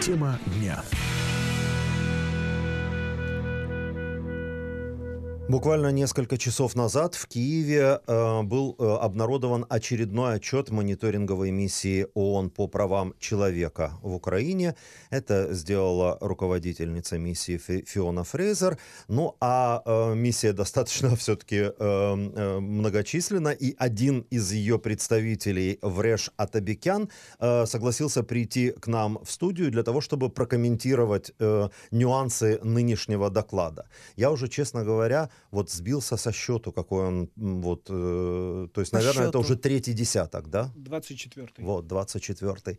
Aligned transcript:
Тема 0.00 0.38
дня. 0.46 0.82
Буквально 5.50 5.90
несколько 5.90 6.38
часов 6.38 6.76
назад 6.76 7.16
в 7.16 7.26
Киеве 7.26 8.00
э, 8.06 8.42
был 8.42 8.76
э, 8.78 8.84
обнародован 8.84 9.66
очередной 9.68 10.34
отчет 10.36 10.70
мониторинговой 10.70 11.50
миссии 11.50 12.06
ООН 12.14 12.50
по 12.50 12.68
правам 12.68 13.14
человека 13.18 13.98
в 14.00 14.14
Украине. 14.14 14.76
Это 15.10 15.52
сделала 15.52 16.18
руководительница 16.20 17.18
миссии 17.18 17.56
Фи, 17.58 17.84
Фиона 17.84 18.22
Фрейзер. 18.22 18.78
Ну 19.08 19.34
а 19.40 19.82
э, 19.84 20.14
миссия 20.14 20.52
достаточно 20.60 21.16
все-таки 21.16 21.72
многочисленна, 21.80 23.48
и 23.48 23.74
один 23.76 24.20
из 24.30 24.52
ее 24.52 24.78
представителей, 24.78 25.80
Вреш 25.82 26.30
Атабекян, 26.36 27.08
согласился 27.40 28.22
прийти 28.22 28.70
к 28.70 28.86
нам 28.86 29.18
в 29.24 29.30
студию 29.30 29.72
для 29.72 29.82
того, 29.82 30.00
чтобы 30.00 30.28
прокомментировать 30.28 31.32
нюансы 31.90 32.60
нынешнего 32.62 33.30
доклада. 33.30 33.86
Я 34.16 34.30
уже, 34.30 34.48
честно 34.48 34.84
говоря, 34.84 35.28
вот 35.50 35.70
сбился 35.70 36.16
со 36.16 36.32
счету, 36.32 36.72
какой 36.72 37.06
он, 37.06 37.28
вот, 37.36 37.86
э, 37.90 38.68
то 38.72 38.80
есть, 38.80 38.92
По 38.92 38.98
наверное, 38.98 39.28
это 39.28 39.38
уже 39.38 39.56
третий 39.56 39.92
десяток, 39.92 40.48
да? 40.50 40.70
24-й. 40.76 41.62
Вот, 41.64 41.84
24-й. 41.86 42.78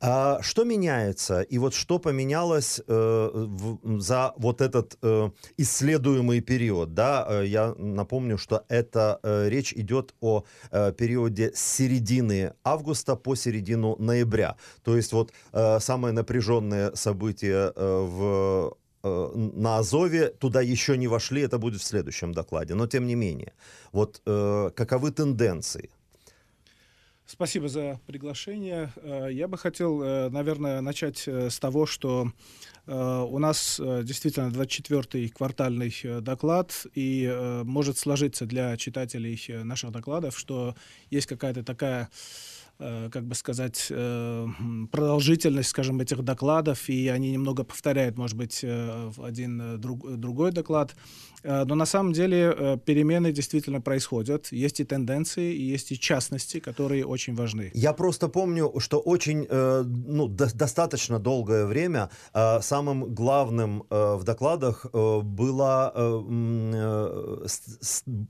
А, 0.00 0.38
что 0.42 0.64
меняется? 0.64 1.42
И 1.42 1.58
вот 1.58 1.74
что 1.74 1.98
поменялось 1.98 2.80
э, 2.86 3.30
в- 3.32 4.00
за 4.00 4.32
вот 4.36 4.60
этот 4.60 4.98
э, 5.02 5.30
исследуемый 5.58 6.40
период? 6.40 6.94
Да? 6.94 7.26
Э, 7.28 7.46
Я 7.46 7.74
напомню, 7.78 8.38
что 8.38 8.64
это 8.68 9.18
э, 9.22 9.48
речь 9.48 9.72
идет 9.72 10.14
о 10.20 10.42
э, 10.70 10.92
периоде 10.92 11.52
с 11.54 11.60
середины 11.76 12.52
августа 12.64 13.16
по 13.16 13.34
середину 13.34 13.96
ноября. 13.98 14.56
То 14.84 14.96
есть 14.96 15.12
вот 15.12 15.32
э, 15.52 15.80
самые 15.80 16.12
напряженные 16.12 16.94
события 16.96 17.72
э, 17.74 18.06
в 18.10 18.76
на 19.02 19.78
Азове 19.78 20.28
туда 20.28 20.60
еще 20.60 20.96
не 20.96 21.08
вошли, 21.08 21.42
это 21.42 21.58
будет 21.58 21.80
в 21.80 21.84
следующем 21.84 22.32
докладе. 22.32 22.74
Но 22.74 22.86
тем 22.86 23.06
не 23.06 23.14
менее, 23.14 23.52
вот 23.92 24.20
э, 24.26 24.70
каковы 24.74 25.10
тенденции? 25.10 25.90
Спасибо 27.32 27.68
за 27.68 28.00
приглашение. 28.08 28.92
Э, 28.96 29.28
Я 29.30 29.46
бы 29.46 29.56
хотел, 29.56 30.02
э, 30.02 30.28
наверное, 30.30 30.80
начать 30.80 31.28
э, 31.28 31.48
с 31.48 31.60
того, 31.60 31.86
что 31.86 32.32
э, 32.86 33.26
у 33.30 33.38
нас 33.38 33.78
э, 33.78 34.02
действительно 34.02 34.48
24-й 34.50 35.28
квартальный 35.28 35.94
э, 36.02 36.20
доклад, 36.20 36.86
и 36.92 37.24
э, 37.30 37.62
может 37.62 37.98
сложиться 37.98 38.46
для 38.46 38.76
читателей 38.76 39.40
э, 39.46 39.62
наших 39.62 39.92
докладов, 39.92 40.36
что 40.36 40.74
есть 41.08 41.28
какая-то 41.28 41.62
такая 41.62 42.02
э, 42.04 42.59
как 43.12 43.24
бы 43.24 43.34
сказать, 43.34 43.86
э, 43.90 44.46
продолжительность, 44.90 45.68
скажем, 45.68 46.00
этих 46.00 46.22
докладов, 46.22 46.88
и 46.88 47.08
они 47.08 47.32
немного 47.32 47.64
повторяют, 47.64 48.18
может 48.18 48.36
быть, 48.36 48.60
э, 48.62 49.10
один 49.22 49.60
э, 49.60 49.76
друг- 49.76 50.16
другой 50.16 50.52
доклад. 50.52 50.94
Э, 51.42 51.64
Но 51.64 51.74
на 51.74 51.86
самом 51.86 52.12
деле 52.12 52.54
э, 52.56 52.78
перемены 52.84 53.32
действительно 53.32 53.80
происходят. 53.80 54.52
Есть 54.52 54.80
и 54.80 54.84
тенденции, 54.84 55.54
и 55.54 55.62
есть 55.62 55.92
и 55.92 55.98
частности, 55.98 56.60
которые 56.60 57.04
очень 57.04 57.34
важны. 57.34 57.70
Я 57.74 57.92
просто 57.92 58.28
помню, 58.28 58.72
что 58.78 58.98
очень, 59.00 59.46
э, 59.50 59.82
ну, 59.86 60.28
до- 60.28 60.54
достаточно 60.54 61.18
долгое 61.18 61.66
время 61.66 62.08
э, 62.34 62.60
самым 62.62 63.14
главным 63.14 63.82
э, 63.90 64.14
в 64.16 64.24
докладах 64.24 64.86
э, 64.92 65.20
было, 65.22 65.92
э, 65.94 66.22
э, 66.74 67.46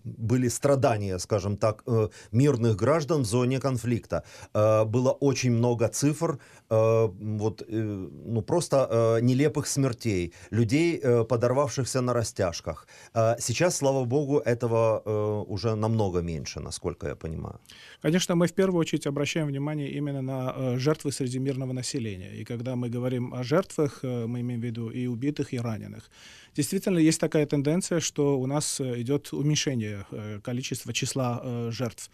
были 0.05 0.49
страдания, 0.49 1.19
скажем 1.19 1.57
так, 1.57 1.83
э, 1.87 2.09
мирных 2.33 2.77
граждан 2.77 3.23
в 3.23 3.27
зоне 3.27 3.61
конфликта. 3.61 4.23
Э, 4.55 4.85
было 4.85 5.11
очень 5.21 5.51
много 5.53 5.89
цифр, 5.89 6.39
э, 6.71 7.09
вот, 7.21 7.63
э, 7.63 8.09
ну, 8.27 8.43
просто 8.43 9.19
нелепых 9.23 9.67
смертей, 9.67 10.33
людей, 10.51 11.01
подорвавшихся 11.29 12.01
на 12.01 12.13
растяжках. 12.13 12.87
Сейчас, 13.39 13.77
слава 13.77 14.05
богу, 14.05 14.39
этого 14.39 15.45
уже 15.49 15.75
намного 15.75 16.21
меньше, 16.23 16.61
насколько 16.61 17.09
я 17.09 17.15
понимаю. 17.15 17.61
Конечно, 18.03 18.35
мы 18.35 18.47
в 18.47 18.53
первую 18.53 18.81
очередь 18.81 19.07
обращаем 19.07 19.47
внимание 19.47 19.91
именно 19.91 20.23
на 20.23 20.79
жертвы 20.79 21.13
среди 21.13 21.39
мирного 21.39 21.73
населения. 21.73 22.41
И 22.41 22.45
когда 22.45 22.77
мы 22.77 22.89
говорим 22.89 23.35
о 23.35 23.43
жертвах, 23.43 24.03
мы 24.03 24.41
имеем 24.41 24.61
в 24.61 24.65
виду 24.65 24.91
и 24.91 25.07
убитых, 25.07 25.53
и 25.53 25.59
раненых. 25.59 26.11
Действительно, 26.57 26.99
есть 26.99 27.21
такая 27.21 27.47
тенденция, 27.47 28.01
что 28.01 28.39
у 28.39 28.47
нас 28.47 28.81
идет 28.81 29.33
уменьшение 29.33 30.05
количества 30.43 30.93
числа 30.93 31.71
жертв. 31.71 32.11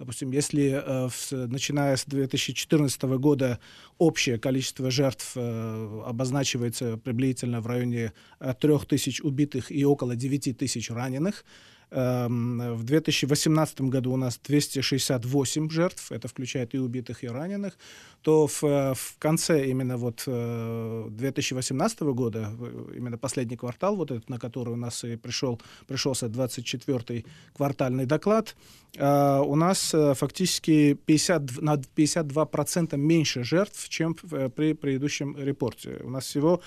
Допустим, 0.00 0.30
если 0.30 0.82
э, 0.82 1.10
начиная 1.30 1.94
с 1.94 2.06
2014 2.06 3.02
года 3.02 3.60
общее 3.98 4.38
количество 4.38 4.90
жертв 4.90 5.32
э, 5.36 6.02
обозначивается 6.06 6.96
приблизительно 6.96 7.60
в 7.60 7.66
районе 7.66 8.14
э, 8.40 8.54
3 8.58 8.78
тысяч 8.88 9.20
убитых 9.20 9.70
и 9.70 9.84
около 9.84 10.16
9 10.16 10.56
тысяч 10.56 10.90
раненых, 10.90 11.44
В 11.90 12.82
2018 12.84 13.80
году 13.82 14.12
у 14.12 14.16
нас 14.16 14.38
268 14.44 15.70
жертв, 15.70 16.12
это 16.12 16.28
включает 16.28 16.74
и 16.74 16.78
убитых, 16.78 17.24
и 17.24 17.28
раненых, 17.28 17.76
то 18.22 18.46
в, 18.46 18.62
э, 18.64 18.94
в 18.94 19.16
конце 19.18 19.66
именно 19.66 19.96
вот 19.96 20.24
э, 20.26 21.06
2018 21.10 22.00
года, 22.00 22.52
э, 22.58 22.94
именно 22.96 23.16
последний 23.18 23.56
квартал, 23.56 23.96
вот 23.96 24.10
этот, 24.10 24.28
на 24.28 24.38
который 24.38 24.74
у 24.74 24.76
нас 24.76 25.04
и 25.04 25.16
пришел, 25.16 25.60
пришелся 25.86 26.26
24-й 26.26 27.24
квартальный 27.56 28.06
доклад, 28.06 28.56
э, 28.96 29.42
у 29.44 29.56
нас 29.56 29.94
фактически 30.14 30.94
50, 30.94 31.62
на 31.62 31.76
52% 31.76 32.96
меньше 32.96 33.42
жертв, 33.42 33.88
чем 33.88 34.14
при 34.14 34.74
предыдущем 34.74 35.36
репорте. 35.38 36.00
У 36.04 36.10
нас 36.10 36.26
всего 36.26 36.60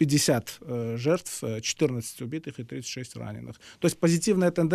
50 0.00 0.58
э, 0.62 0.96
жертв, 0.96 1.44
э, 1.44 1.60
14 1.60 2.22
убитых 2.22 2.58
и 2.58 2.64
36 2.64 3.16
раненых. 3.16 3.56
То 3.80 3.86
есть 3.86 4.00
позитивная 4.00 4.50
тенденция 4.50 4.69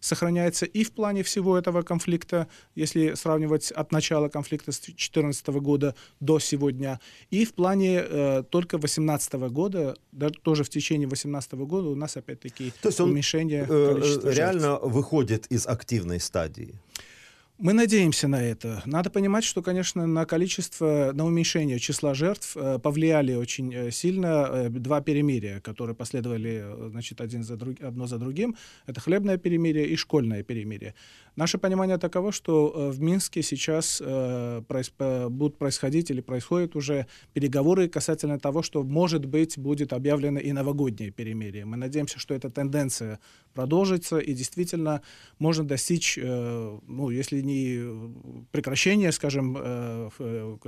сохраняется 0.00 0.66
и 0.66 0.84
в 0.84 0.92
плане 0.92 1.22
всего 1.22 1.56
этого 1.56 1.82
конфликта, 1.82 2.48
если 2.74 3.14
сравнивать 3.14 3.70
от 3.70 3.92
начала 3.92 4.28
конфликта 4.28 4.72
с 4.72 4.80
2014 4.80 5.46
года 5.48 5.94
до 6.20 6.38
сегодня, 6.38 7.00
и 7.30 7.44
в 7.44 7.54
плане 7.54 8.02
э, 8.02 8.42
только 8.50 8.78
2018 8.78 9.34
года, 9.52 9.96
да, 10.12 10.30
тоже 10.30 10.64
в 10.64 10.68
течение 10.68 11.06
2018 11.06 11.52
года 11.52 11.88
у 11.88 11.94
нас 11.94 12.16
опять-таки 12.16 12.72
То 12.82 12.88
есть 12.88 13.00
он 13.00 13.10
уменьшение 13.10 13.66
э, 13.68 13.94
количества 13.94 14.28
э, 14.28 14.32
жертв. 14.32 14.38
реально 14.38 14.78
выходит 14.78 15.46
из 15.46 15.66
активной 15.66 16.20
стадии. 16.20 16.74
Мы 17.60 17.72
надеемся 17.72 18.28
на 18.28 18.40
это. 18.40 18.82
Надо 18.86 19.10
понимать, 19.10 19.42
что, 19.42 19.62
конечно, 19.62 20.06
на 20.06 20.24
количество, 20.26 21.10
на 21.12 21.26
уменьшение 21.26 21.80
числа 21.80 22.14
жертв 22.14 22.56
э, 22.56 22.78
повлияли 22.78 23.34
очень 23.34 23.74
э, 23.74 23.90
сильно 23.90 24.48
э, 24.48 24.68
два 24.68 25.00
перемирия, 25.00 25.58
которые 25.58 25.96
последовали, 25.96 26.64
значит, 26.90 27.20
один 27.20 27.42
за 27.42 27.56
друг, 27.56 27.80
одно 27.80 28.06
за 28.06 28.18
другим. 28.18 28.54
Это 28.86 29.00
хлебное 29.00 29.38
перемирие 29.38 29.88
и 29.88 29.96
школьное 29.96 30.44
перемирие. 30.44 30.94
Наше 31.38 31.56
понимание 31.56 31.98
таково, 31.98 32.32
что 32.32 32.72
э, 32.74 32.90
в 32.90 33.00
Минске 33.00 33.42
сейчас 33.42 34.02
э, 34.04 34.60
э, 34.98 35.28
будут 35.28 35.56
происходить 35.56 36.10
или 36.10 36.20
происходят 36.20 36.74
уже 36.74 37.06
переговоры 37.32 37.88
касательно 37.88 38.40
того, 38.40 38.62
что, 38.62 38.82
может 38.82 39.24
быть, 39.24 39.56
будет 39.56 39.92
объявлено 39.92 40.40
и 40.40 40.50
новогоднее 40.50 41.12
перемирие. 41.12 41.64
Мы 41.64 41.76
надеемся, 41.76 42.18
что 42.18 42.34
эта 42.34 42.50
тенденция 42.50 43.20
продолжится 43.54 44.18
и 44.18 44.34
действительно 44.34 45.00
можно 45.38 45.62
достичь, 45.62 46.18
ну, 46.18 47.10
если 47.10 47.40
не 47.40 48.44
прекращения, 48.50 49.12
скажем, 49.12 50.10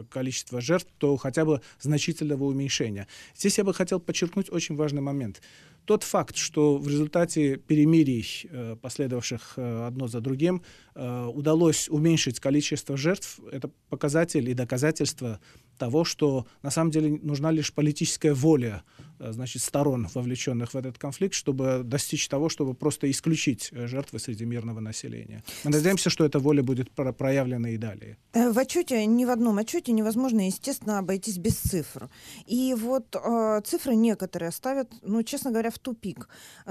количества 0.09 0.61
жертв, 0.61 0.89
то 0.99 1.17
хотя 1.17 1.45
бы 1.45 1.61
значительного 1.81 2.45
уменьшения. 2.45 3.09
Здесь 3.37 3.59
я 3.59 3.65
бы 3.65 3.75
хотел 3.75 3.99
подчеркнуть 3.99 4.51
очень 4.51 4.77
важный 4.77 5.03
момент. 5.03 5.43
Тот 5.91 6.05
факт, 6.05 6.37
что 6.37 6.79
в 6.79 6.87
результате 6.87 7.57
перемирий, 7.57 8.47
э, 8.49 8.77
последовавших 8.81 9.55
э, 9.57 9.87
одно 9.89 10.07
за 10.07 10.21
другим, 10.21 10.63
э, 10.95 11.27
удалось 11.35 11.89
уменьшить 11.89 12.39
количество 12.39 12.97
жертв, 12.97 13.41
это 13.51 13.73
показатель 13.89 14.49
и 14.49 14.55
доказательство 14.55 15.41
того, 15.79 16.05
что 16.05 16.47
на 16.63 16.71
самом 16.71 16.93
деле 16.93 17.19
нужна 17.21 17.51
лишь 17.51 17.73
политическая 17.75 18.35
воля 18.35 18.85
значит, 19.21 19.63
сторон, 19.63 20.09
вовлеченных 20.15 20.73
в 20.75 20.77
этот 20.77 20.99
конфликт, 20.99 21.35
чтобы 21.35 21.83
достичь 21.85 22.27
того, 22.29 22.49
чтобы 22.49 22.75
просто 22.75 23.11
исключить 23.11 23.69
э, 23.73 23.87
жертвы 23.87 24.19
среди 24.19 24.45
мирного 24.45 24.81
населения. 24.81 25.45
Мы 25.65 25.71
надеемся, 25.71 26.11
что 26.11 26.25
эта 26.25 26.39
воля 26.39 26.63
будет 26.63 26.91
про- 26.91 27.13
проявлена 27.13 27.71
и 27.71 27.77
далее. 27.77 28.17
Э, 28.33 28.51
В 28.51 28.59
отчете, 28.59 29.05
ни 29.07 29.25
в 29.25 29.31
одном 29.31 29.59
отчете 29.59 29.93
невозможно, 29.93 30.47
естественно, 30.47 30.99
обойтись 30.99 31.39
без 31.39 31.57
цифр. 31.57 32.09
И 32.47 32.75
вот 32.79 33.15
э, 33.15 33.61
цифры 33.65 33.95
некоторые 33.95 34.51
ставят, 34.53 34.91
ну, 35.03 35.23
честно 35.23 35.51
говоря, 35.51 35.71
в 35.71 35.79
тупик. 35.79 36.29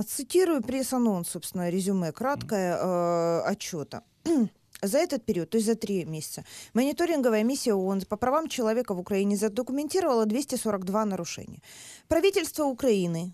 Цитирую 0.08 0.62
пресс-анонс, 0.62 1.30
собственно, 1.30 1.70
резюме 1.70 2.12
краткое 2.12 2.78
э, 2.78 3.42
отчета. 3.46 4.04
За 4.82 4.98
этот 4.98 5.26
период, 5.26 5.50
то 5.50 5.58
есть 5.58 5.68
за 5.68 5.76
три 5.76 6.06
месяца, 6.06 6.46
мониторинговая 6.74 7.44
миссия 7.44 7.74
ООН 7.74 8.04
по 8.08 8.16
правам 8.16 8.48
человека 8.48 8.94
в 8.94 9.00
Украине 9.00 9.36
задокументировала 9.36 10.26
242 10.26 11.06
нарушения. 11.06 11.62
Правительство 12.08 12.64
Украины 12.64 13.34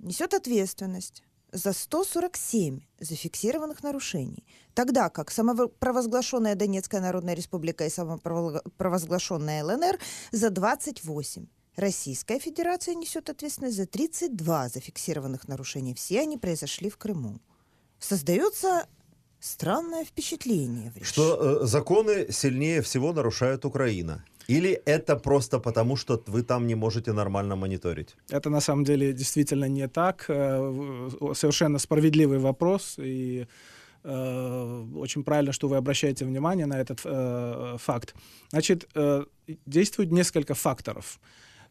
несет 0.00 0.34
ответственность 0.34 1.22
за 1.52 1.72
147 1.72 2.80
зафиксированных 2.98 3.82
нарушений, 3.82 4.44
тогда 4.74 5.08
как 5.10 5.30
самопровозглашенная 5.30 6.56
Донецкая 6.56 7.00
Народная 7.00 7.34
Республика 7.34 7.86
и 7.86 7.90
самопровозглашенная 7.90 9.62
ЛНР 9.64 9.98
за 10.32 10.50
28. 10.50 11.46
Российская 11.76 12.38
Федерация 12.38 12.94
несет 12.94 13.30
ответственность 13.30 13.76
за 13.76 13.86
32 13.86 14.68
зафиксированных 14.68 15.46
нарушений. 15.48 15.94
Все 15.94 16.20
они 16.20 16.36
произошли 16.38 16.90
в 16.90 16.98
Крыму. 16.98 17.40
Создается 17.98 18.88
странное 19.42 20.04
впечатление. 20.04 20.92
Что 21.02 21.62
э, 21.62 21.66
законы 21.66 22.26
сильнее 22.30 22.80
всего 22.80 23.12
нарушает 23.12 23.64
Украина. 23.64 24.24
Или 24.48 24.70
это 24.86 25.16
просто 25.16 25.58
потому, 25.58 25.96
что 25.96 26.22
вы 26.26 26.42
там 26.42 26.66
не 26.66 26.74
можете 26.74 27.12
нормально 27.12 27.56
мониторить? 27.56 28.16
Это 28.30 28.50
на 28.50 28.60
самом 28.60 28.84
деле 28.84 29.12
действительно 29.12 29.68
не 29.68 29.88
так. 29.88 30.24
Э, 30.28 31.10
совершенно 31.34 31.78
справедливый 31.78 32.38
вопрос. 32.38 32.98
И 32.98 33.46
э, 34.04 34.86
очень 34.96 35.24
правильно, 35.24 35.52
что 35.52 35.68
вы 35.68 35.76
обращаете 35.76 36.24
внимание 36.24 36.66
на 36.66 36.80
этот 36.80 37.00
э, 37.04 37.76
факт. 37.78 38.14
Значит, 38.50 38.88
э, 38.94 39.24
действует 39.66 40.12
несколько 40.12 40.54
факторов. 40.54 41.20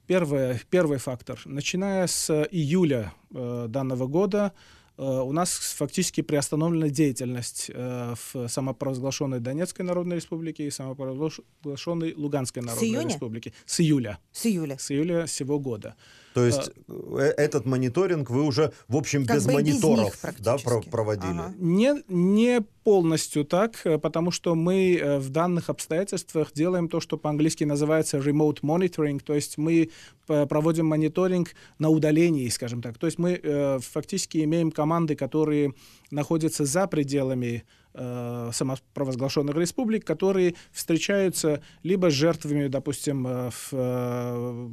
Первое, 0.07 0.59
первый 0.69 0.97
фактор. 0.97 1.39
Начиная 1.45 2.07
с 2.07 2.29
июля 2.51 3.13
э, 3.33 3.67
данного 3.69 4.07
года 4.07 4.51
у 4.97 5.31
нас 5.31 5.51
фактически 5.77 6.21
приостановлена 6.21 6.89
деятельность 6.89 7.71
э, 7.73 8.13
в 8.15 8.47
самопровозглашенной 8.47 9.39
Донецкой 9.39 9.85
Народной 9.85 10.17
Республике 10.17 10.67
и 10.67 10.71
самопровозглашенной 10.71 12.13
Луганской 12.13 12.61
Народной 12.61 13.05
Республике. 13.05 13.53
С 13.65 13.79
июля. 13.79 14.19
С 14.31 14.45
июля. 14.45 14.77
С 14.77 14.91
июля 14.91 15.27
сего 15.27 15.59
года. 15.59 15.95
То 16.33 16.45
есть 16.45 16.72
а, 16.88 17.19
этот 17.19 17.66
мониторинг 17.66 18.30
вы 18.30 18.44
уже, 18.44 18.72
в 18.88 18.95
общем, 18.95 19.25
без 19.25 19.45
мониторов 19.45 20.18
без 20.24 20.36
да, 20.39 20.57
проводили? 20.89 21.31
Ага. 21.31 21.54
Не, 21.60 22.04
не 22.07 22.62
полностью 22.83 23.45
так, 23.45 23.81
э, 23.86 23.98
потому 23.98 24.31
что 24.31 24.56
мы 24.56 24.95
э, 24.95 25.19
в 25.19 25.30
данных 25.30 25.69
обстоятельствах 25.69 26.51
делаем 26.54 26.88
то, 26.88 27.00
что 27.00 27.18
по-английски 27.18 27.63
называется 27.63 28.18
remote 28.18 28.62
monitoring, 28.62 29.19
то 29.19 29.33
есть 29.33 29.57
мы 29.57 29.89
проводим 30.25 30.88
мониторинг 30.88 31.50
на 31.78 31.89
удалении, 31.89 32.48
скажем 32.50 32.81
так. 32.81 32.98
То 32.98 33.07
есть 33.07 33.19
мы 33.19 33.39
э, 33.42 33.80
фактически 33.80 34.44
имеем 34.44 34.72
команды, 34.72 35.16
которые 35.16 35.74
находятся 36.10 36.66
за 36.66 36.88
пределами 36.88 37.63
э, 37.93 38.49
самопровозглашенных 38.53 39.55
республик, 39.55 40.05
которые 40.05 40.55
встречаются 40.71 41.61
либо 41.83 42.09
жертвами, 42.09 42.67
допустим, 42.67 43.27
э, 43.27 43.49
в, 43.49 43.69
э, 43.71 44.67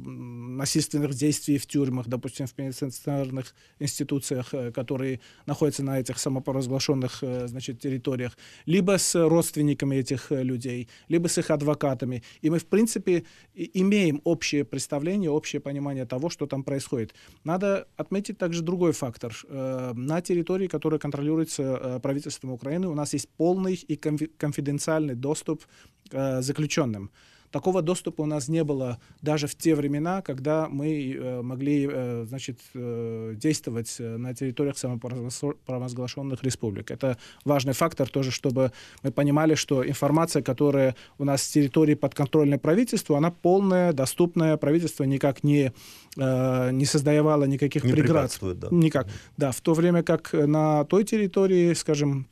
насильственных 0.57 1.13
действий 1.13 1.57
в 1.57 1.65
тюрьмах, 1.67 2.07
допустим, 2.07 2.47
в 2.47 2.53
пенитенциарных 2.53 3.53
институциях, 3.79 4.53
э, 4.53 4.71
которые 4.71 5.19
находятся 5.45 5.83
на 5.83 5.99
этих 5.99 6.19
самопровозглашенных 6.19 7.23
э, 7.23 7.47
значит, 7.47 7.79
территориях, 7.79 8.37
либо 8.65 8.97
с 8.97 9.15
родственниками 9.15 9.97
этих 9.97 10.31
э, 10.31 10.43
людей, 10.43 10.89
либо 11.07 11.27
с 11.27 11.37
их 11.37 11.49
адвокатами. 11.51 12.23
И 12.41 12.49
мы, 12.49 12.59
в 12.59 12.65
принципе, 12.65 13.23
имеем 13.55 14.21
общее 14.23 14.63
представление, 14.63 15.29
общее 15.29 15.59
понимание 15.59 16.05
того, 16.05 16.29
что 16.29 16.45
там 16.47 16.63
происходит. 16.63 17.13
Надо 17.43 17.87
отметить 17.97 18.37
также 18.37 18.61
другой 18.61 18.91
фактор. 18.91 19.35
Э, 19.47 19.93
на 19.95 20.21
территории, 20.21 20.67
которая 20.67 20.99
контролируется 20.99 21.63
э, 21.63 21.99
правительством 21.99 22.51
Украины, 22.51 22.87
у 22.87 22.95
нас 22.95 23.08
нас 23.09 23.13
есть 23.13 23.29
полный 23.37 23.73
и 23.73 23.95
конфиденциальный 24.37 25.15
доступ 25.15 25.65
к 26.09 26.13
э, 26.13 26.41
заключенным. 26.41 27.09
Такого 27.51 27.81
доступа 27.81 28.21
у 28.21 28.25
нас 28.27 28.47
не 28.47 28.63
было 28.63 28.99
даже 29.23 29.47
в 29.47 29.55
те 29.55 29.73
времена, 29.73 30.21
когда 30.21 30.67
мы 30.69 31.15
э, 31.15 31.41
могли 31.41 31.89
э, 31.91 32.25
значит, 32.27 32.59
действовать 32.75 33.95
на 33.99 34.35
территориях 34.35 34.77
самопровозглашенных 34.77 36.43
республик. 36.43 36.91
Это 36.91 37.17
важный 37.45 37.73
фактор 37.73 38.07
тоже, 38.07 38.29
чтобы 38.29 38.71
мы 39.01 39.11
понимали, 39.11 39.55
что 39.55 39.83
информация, 39.83 40.43
которая 40.43 40.95
у 41.17 41.23
нас 41.23 41.41
с 41.41 41.49
территории 41.49 41.95
подконтрольной 41.95 42.59
правительству, 42.59 43.15
она 43.15 43.31
полная, 43.31 43.93
доступная. 43.93 44.55
Правительство 44.57 45.05
никак 45.05 45.43
не, 45.43 45.73
не 46.15 46.85
создавало 46.85 47.45
никаких 47.45 47.83
не 47.83 47.93
преград. 47.93 48.37
Да. 48.41 48.67
Никак. 48.69 49.07
Да, 49.37 49.51
в 49.51 49.61
то 49.61 49.73
время 49.73 50.03
как 50.03 50.33
на 50.33 50.83
той 50.83 51.03
территории, 51.03 51.73
скажем, 51.73 52.27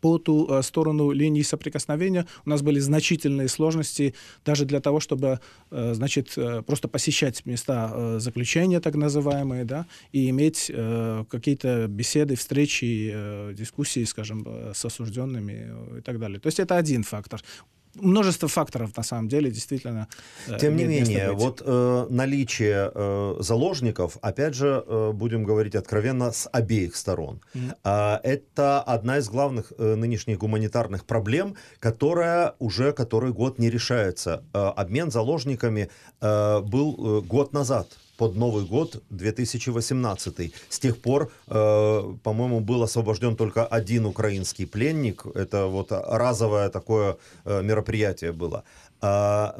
по 0.00 0.18
ту 0.18 0.46
э, 0.48 0.62
сторону 0.62 1.10
линии 1.10 1.42
соприкосновения 1.42 2.26
у 2.44 2.50
нас 2.50 2.62
были 2.62 2.78
значительные 2.78 3.48
сложности 3.48 4.14
даже 4.44 4.64
для 4.64 4.80
того, 4.80 5.00
чтобы, 5.00 5.40
э, 5.70 5.94
значит, 5.94 6.32
э, 6.36 6.62
просто 6.62 6.88
посещать 6.88 7.44
места 7.46 8.18
заключения, 8.20 8.80
так 8.80 8.94
называемые, 8.94 9.64
да, 9.64 9.86
и 10.12 10.28
иметь 10.30 10.70
какие-то 11.30 11.86
беседы, 11.88 12.36
встречи, 12.36 13.14
дискуссии, 13.54 14.04
скажем, 14.04 14.46
с 14.74 14.84
осужденными 14.84 15.98
и 15.98 16.00
так 16.00 16.18
далее. 16.18 16.38
То 16.40 16.46
есть 16.46 16.60
это 16.60 16.76
один 16.76 17.02
фактор 17.02 17.42
множество 17.94 18.48
факторов 18.48 18.96
на 18.96 19.02
самом 19.02 19.28
деле 19.28 19.50
действительно. 19.50 20.08
Э, 20.46 20.58
Тем 20.58 20.76
не 20.76 20.84
менее, 20.84 21.32
вот 21.32 21.62
э, 21.64 22.06
наличие 22.10 22.90
э, 22.94 23.36
заложников, 23.40 24.16
опять 24.22 24.54
же, 24.54 24.84
э, 24.86 25.12
будем 25.12 25.44
говорить 25.44 25.74
откровенно, 25.74 26.32
с 26.32 26.48
обеих 26.52 26.96
сторон. 26.96 27.40
Mm-hmm. 27.54 27.74
Э, 27.84 28.20
это 28.22 28.80
одна 28.82 29.18
из 29.18 29.28
главных 29.28 29.72
э, 29.78 29.94
нынешних 29.94 30.38
гуманитарных 30.38 31.04
проблем, 31.04 31.56
которая 31.78 32.54
уже 32.58 32.92
который 32.92 33.32
год 33.32 33.58
не 33.58 33.70
решается. 33.70 34.44
Э, 34.52 34.72
обмен 34.76 35.10
заложниками 35.10 35.90
э, 36.20 36.60
был 36.60 37.18
э, 37.18 37.26
год 37.26 37.52
назад 37.52 37.88
под 38.20 38.36
Новый 38.36 38.66
год 38.66 39.02
2018. 39.10 40.52
С 40.68 40.78
тех 40.78 41.00
пор, 41.00 41.30
э, 41.46 42.16
по-моему, 42.22 42.60
был 42.60 42.82
освобожден 42.82 43.34
только 43.34 43.64
один 43.64 44.04
украинский 44.04 44.66
пленник. 44.66 45.24
Это 45.34 45.66
вот 45.66 45.90
разовое 45.90 46.68
такое 46.68 47.16
э, 47.46 47.62
мероприятие 47.62 48.32
было. 48.32 48.62
А, 49.02 49.54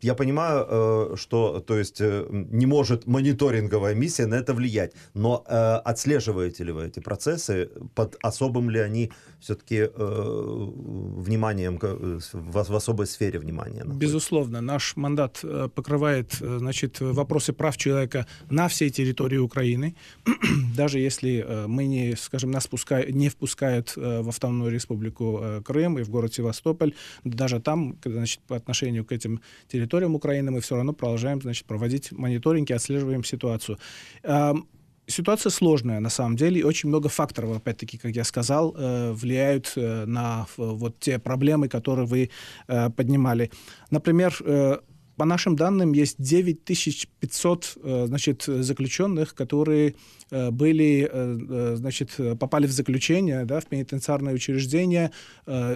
я 0.00 0.14
понимаю, 0.14 0.66
э, 0.68 1.16
что 1.16 1.60
то 1.60 1.76
есть, 1.78 2.00
э, 2.00 2.26
не 2.30 2.66
может 2.66 3.06
мониторинговая 3.06 3.94
миссия 3.94 4.26
на 4.26 4.36
это 4.36 4.54
влиять, 4.54 4.92
но 5.14 5.44
э, 5.46 5.54
отслеживаете 5.84 6.64
ли 6.64 6.72
вы 6.72 6.86
эти 6.86 7.00
процессы, 7.00 7.70
под 7.94 8.16
особым 8.22 8.70
ли 8.70 8.80
они 8.80 9.10
все-таки 9.40 9.88
вниманием, 9.96 11.78
в 12.32 12.76
особой 12.76 13.06
сфере 13.06 13.38
внимания? 13.38 13.84
Находятся? 13.84 13.98
Безусловно, 14.00 14.60
наш 14.60 14.96
мандат 14.96 15.44
покрывает 15.74 16.32
значит, 16.40 17.00
вопросы 17.00 17.52
прав 17.52 17.76
человека 17.76 18.26
на 18.50 18.66
всей 18.68 18.90
территории 18.90 19.38
Украины, 19.38 19.94
даже 20.76 20.98
если 20.98 21.46
мы 21.66 21.86
не, 21.86 22.16
скажем, 22.16 22.50
нас 22.50 22.66
пускай, 22.66 23.12
не 23.12 23.28
впускают 23.28 23.94
в 23.96 24.28
автономную 24.28 24.72
республику 24.72 25.62
Крым 25.64 25.98
и 25.98 26.02
в 26.02 26.10
город 26.10 26.34
Севастополь, 26.34 26.94
даже 27.24 27.60
там 27.60 27.87
значит, 28.04 28.40
по 28.46 28.56
отношению 28.56 29.04
к 29.04 29.12
этим 29.12 29.40
территориям 29.68 30.14
Украины 30.14 30.50
мы 30.50 30.60
все 30.60 30.76
равно 30.76 30.92
продолжаем 30.92 31.40
значит, 31.40 31.66
проводить 31.66 32.12
мониторинги, 32.12 32.72
отслеживаем 32.72 33.24
ситуацию. 33.24 33.78
Ситуация 35.08 35.48
сложная, 35.48 36.00
на 36.00 36.10
самом 36.10 36.36
деле, 36.36 36.60
и 36.60 36.62
очень 36.62 36.90
много 36.90 37.08
факторов, 37.08 37.56
опять-таки, 37.56 37.96
как 37.96 38.14
я 38.14 38.24
сказал, 38.24 38.74
э, 38.76 39.12
влияют 39.12 39.72
э, 39.74 40.04
на 40.04 40.46
вот 40.58 41.00
те 41.00 41.18
проблемы, 41.18 41.68
которые 41.68 42.06
вы 42.06 42.30
э, 42.68 42.90
поднимали. 42.90 43.50
Например, 43.90 44.36
по 45.16 45.24
нашим 45.24 45.56
данным, 45.56 45.94
есть 45.94 46.16
9500 46.18 47.78
значит, 48.06 48.44
заключенных, 48.46 49.34
которые 49.34 49.96
были, 50.30 51.10
значит, 51.74 52.16
попали 52.38 52.68
в 52.68 52.70
заключение 52.70 53.44
да, 53.44 53.58
в 53.58 53.66
пенитенциарное 53.66 54.32
учреждение 54.32 55.10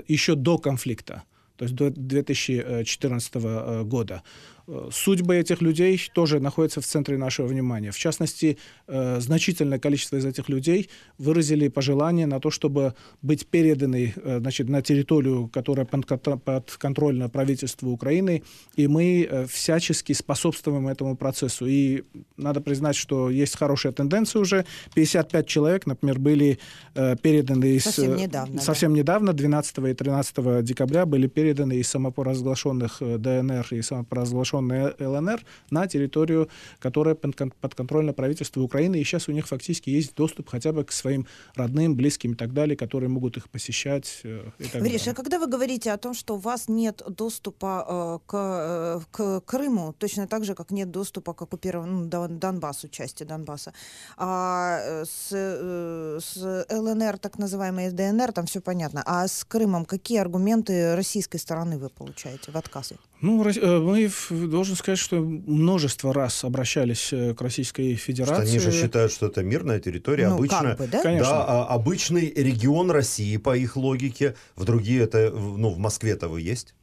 еще 0.07 0.37
до 0.37 0.59
конфликта 0.59 1.25
то 1.63 1.65
есть 1.65 1.75
до 1.77 1.91
2014 1.91 3.33
э, 3.37 3.83
года. 3.85 4.23
Э, 4.69 4.89
судьбы 4.93 5.37
этих 5.37 5.61
людей 5.61 6.01
тоже 6.15 6.41
находятся 6.41 6.81
в 6.81 6.87
центре 6.87 7.19
нашего 7.19 7.47
внимания. 7.47 7.91
В 7.91 7.99
частности, 7.99 8.59
э, 8.87 9.21
значительное 9.21 9.79
количество 9.79 10.17
из 10.17 10.25
этих 10.25 10.49
людей 10.49 10.89
выразили 11.19 11.69
пожелание 11.69 12.27
на 12.27 12.41
то, 12.41 12.51
чтобы 12.51 12.95
быть 13.23 13.47
переданы 13.47 14.15
э, 14.17 14.39
значит, 14.39 14.69
на 14.69 14.83
территорию, 14.83 15.49
которая 15.49 15.87
подконтрольна 15.87 17.29
правительству 17.29 17.91
Украины, 17.91 18.43
и 18.77 18.89
мы 18.89 19.47
всячески 19.49 20.13
способствуем 20.13 20.89
этому 20.89 21.17
процессу. 21.17 21.67
И 21.67 22.05
надо 22.37 22.61
признать, 22.61 22.97
что 22.97 23.31
есть 23.31 23.57
хорошая 23.57 23.93
тенденция 23.93 24.41
уже. 24.41 24.65
55 24.95 25.47
человек, 25.47 25.87
например, 25.87 26.19
были 26.19 26.59
переданы 26.95 27.77
из... 27.77 27.85
Совсем 27.85 28.17
недавно. 28.17 28.61
Совсем 28.61 28.93
да. 28.93 28.99
недавно, 28.99 29.33
12 29.33 29.79
и 29.79 29.95
13 29.95 30.65
декабря, 30.65 31.07
были 31.07 31.27
переданы 31.27 31.75
из 31.75 31.89
самопоразглашенных 31.89 32.99
ДНР 33.01 33.67
и 33.71 33.83
самопоразглашенных 33.83 34.52
оккупационной 34.53 34.95
ЛНР 34.99 35.45
на 35.71 35.87
территорию, 35.87 36.49
которая 36.79 37.15
подконтрольна 37.15 38.13
правительству 38.13 38.63
Украины, 38.63 38.97
и 38.97 39.05
сейчас 39.05 39.29
у 39.29 39.33
них 39.33 39.47
фактически 39.47 39.91
есть 39.91 40.15
доступ 40.15 40.49
хотя 40.49 40.73
бы 40.73 40.85
к 40.85 40.93
своим 40.93 41.27
родным, 41.55 41.95
близким 41.97 42.33
и 42.33 42.35
так 42.35 42.53
далее, 42.53 42.77
которые 42.77 43.09
могут 43.09 43.37
их 43.37 43.49
посещать. 43.49 44.21
Э, 44.25 44.51
и 44.59 44.65
так 44.65 44.83
а 44.83 45.15
когда 45.15 45.39
вы 45.39 45.47
говорите 45.47 45.93
о 45.93 45.97
том, 45.97 46.15
что 46.15 46.35
у 46.35 46.39
вас 46.39 46.69
нет 46.69 47.03
доступа 47.09 47.87
э, 47.89 48.19
к, 48.27 48.35
э, 48.35 49.01
к 49.11 49.41
Крыму, 49.41 49.95
точно 49.99 50.27
так 50.27 50.45
же, 50.45 50.55
как 50.55 50.71
нет 50.71 50.91
доступа 50.91 51.35
к 51.35 51.43
оккупированному 51.43 52.09
ну, 52.13 52.29
Донбассу, 52.29 52.89
части 52.89 53.25
Донбасса, 53.25 53.73
а 54.17 54.79
э, 54.83 55.05
с, 55.05 55.33
с 55.33 56.67
ЛНР, 56.71 57.19
так 57.19 57.39
называемой 57.39 57.91
ДНР, 57.91 58.33
там 58.33 58.47
все 58.47 58.61
понятно, 58.61 59.03
а 59.07 59.27
с 59.27 59.45
Крымом 59.45 59.85
какие 59.85 60.19
аргументы 60.19 60.95
российской 60.97 61.39
стороны 61.39 61.79
вы 61.79 61.89
получаете 61.89 62.53
в 62.53 62.57
отказе? 62.57 62.97
Ну, 63.23 63.37
мы 63.37 64.11
должен 64.49 64.77
сказать, 64.77 64.99
что 64.99 65.21
множество 65.21 66.13
раз 66.13 66.45
обращались 66.45 67.09
к 67.11 67.41
Российской 67.41 67.95
Федерации. 67.95 68.43
Что 68.43 68.51
они 68.51 68.59
же 68.59 68.73
считают, 68.73 69.13
что 69.13 69.27
это 69.27 69.43
мирная 69.43 69.81
территория, 69.81 70.29
ну, 70.29 70.37
обычная, 70.37 70.77
как 70.77 70.79
бы, 70.79 70.87
да? 70.87 71.03
Конечно. 71.03 71.31
да, 71.31 71.45
а, 71.45 71.67
обычный 71.67 72.33
регион 72.35 72.91
России, 72.91 73.37
по 73.37 73.57
их 73.57 73.77
логике. 73.77 74.35
В 74.57 74.65
другие 74.65 75.03
это, 75.03 75.31
ну, 75.31 75.71
в 75.71 75.79
Москве-то 75.79 76.29
вы 76.29 76.41
есть? 76.41 76.75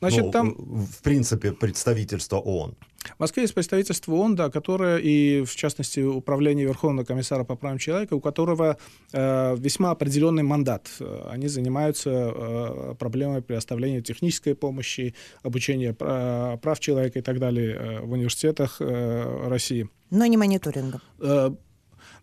Значит, 0.00 0.24
ну, 0.24 0.30
там... 0.30 0.54
В 0.56 1.02
принципе, 1.02 1.52
представительство 1.52 2.36
ООН. 2.36 2.74
В 3.16 3.20
Москве 3.20 3.42
есть 3.44 3.54
представительство 3.54 4.12
ООН, 4.12 4.36
да, 4.36 4.50
которое 4.50 4.98
и, 4.98 5.42
в 5.42 5.54
частности, 5.56 6.00
Управление 6.00 6.66
Верховного 6.66 7.04
комиссара 7.04 7.44
по 7.44 7.56
правам 7.56 7.78
человека, 7.78 8.14
у 8.14 8.20
которого 8.20 8.76
э, 9.12 9.56
весьма 9.56 9.90
определенный 9.90 10.42
мандат. 10.42 10.88
Они 11.30 11.48
занимаются 11.48 12.10
э, 12.10 12.94
проблемой 12.98 13.42
предоставления 13.42 14.02
технической 14.02 14.54
помощи, 14.54 15.14
обучения 15.42 15.94
прав 15.94 16.80
человека 16.80 17.18
и 17.18 17.22
так 17.22 17.38
далее 17.38 17.74
э, 17.74 18.00
в 18.00 18.12
университетах 18.12 18.76
э, 18.80 19.48
России. 19.48 19.88
Но 20.10 20.26
не 20.26 20.36
мониторингом. 20.36 21.00
Э, 21.20 21.50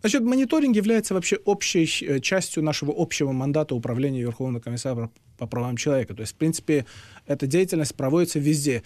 Значит, 0.00 0.22
мониторинг 0.22 0.76
является 0.76 1.14
вообще 1.14 1.36
общей 1.44 1.88
э, 2.04 2.20
частью 2.20 2.62
нашего 2.62 2.94
общего 2.96 3.32
мандата 3.32 3.74
управления 3.74 4.20
Верховного 4.20 4.62
комиссара 4.62 5.10
по 5.38 5.46
правам 5.46 5.76
человека. 5.76 6.14
То 6.14 6.20
есть, 6.20 6.34
в 6.34 6.36
принципе, 6.36 6.86
эта 7.26 7.46
деятельность 7.46 7.96
проводится 7.96 8.38
везде 8.38 8.84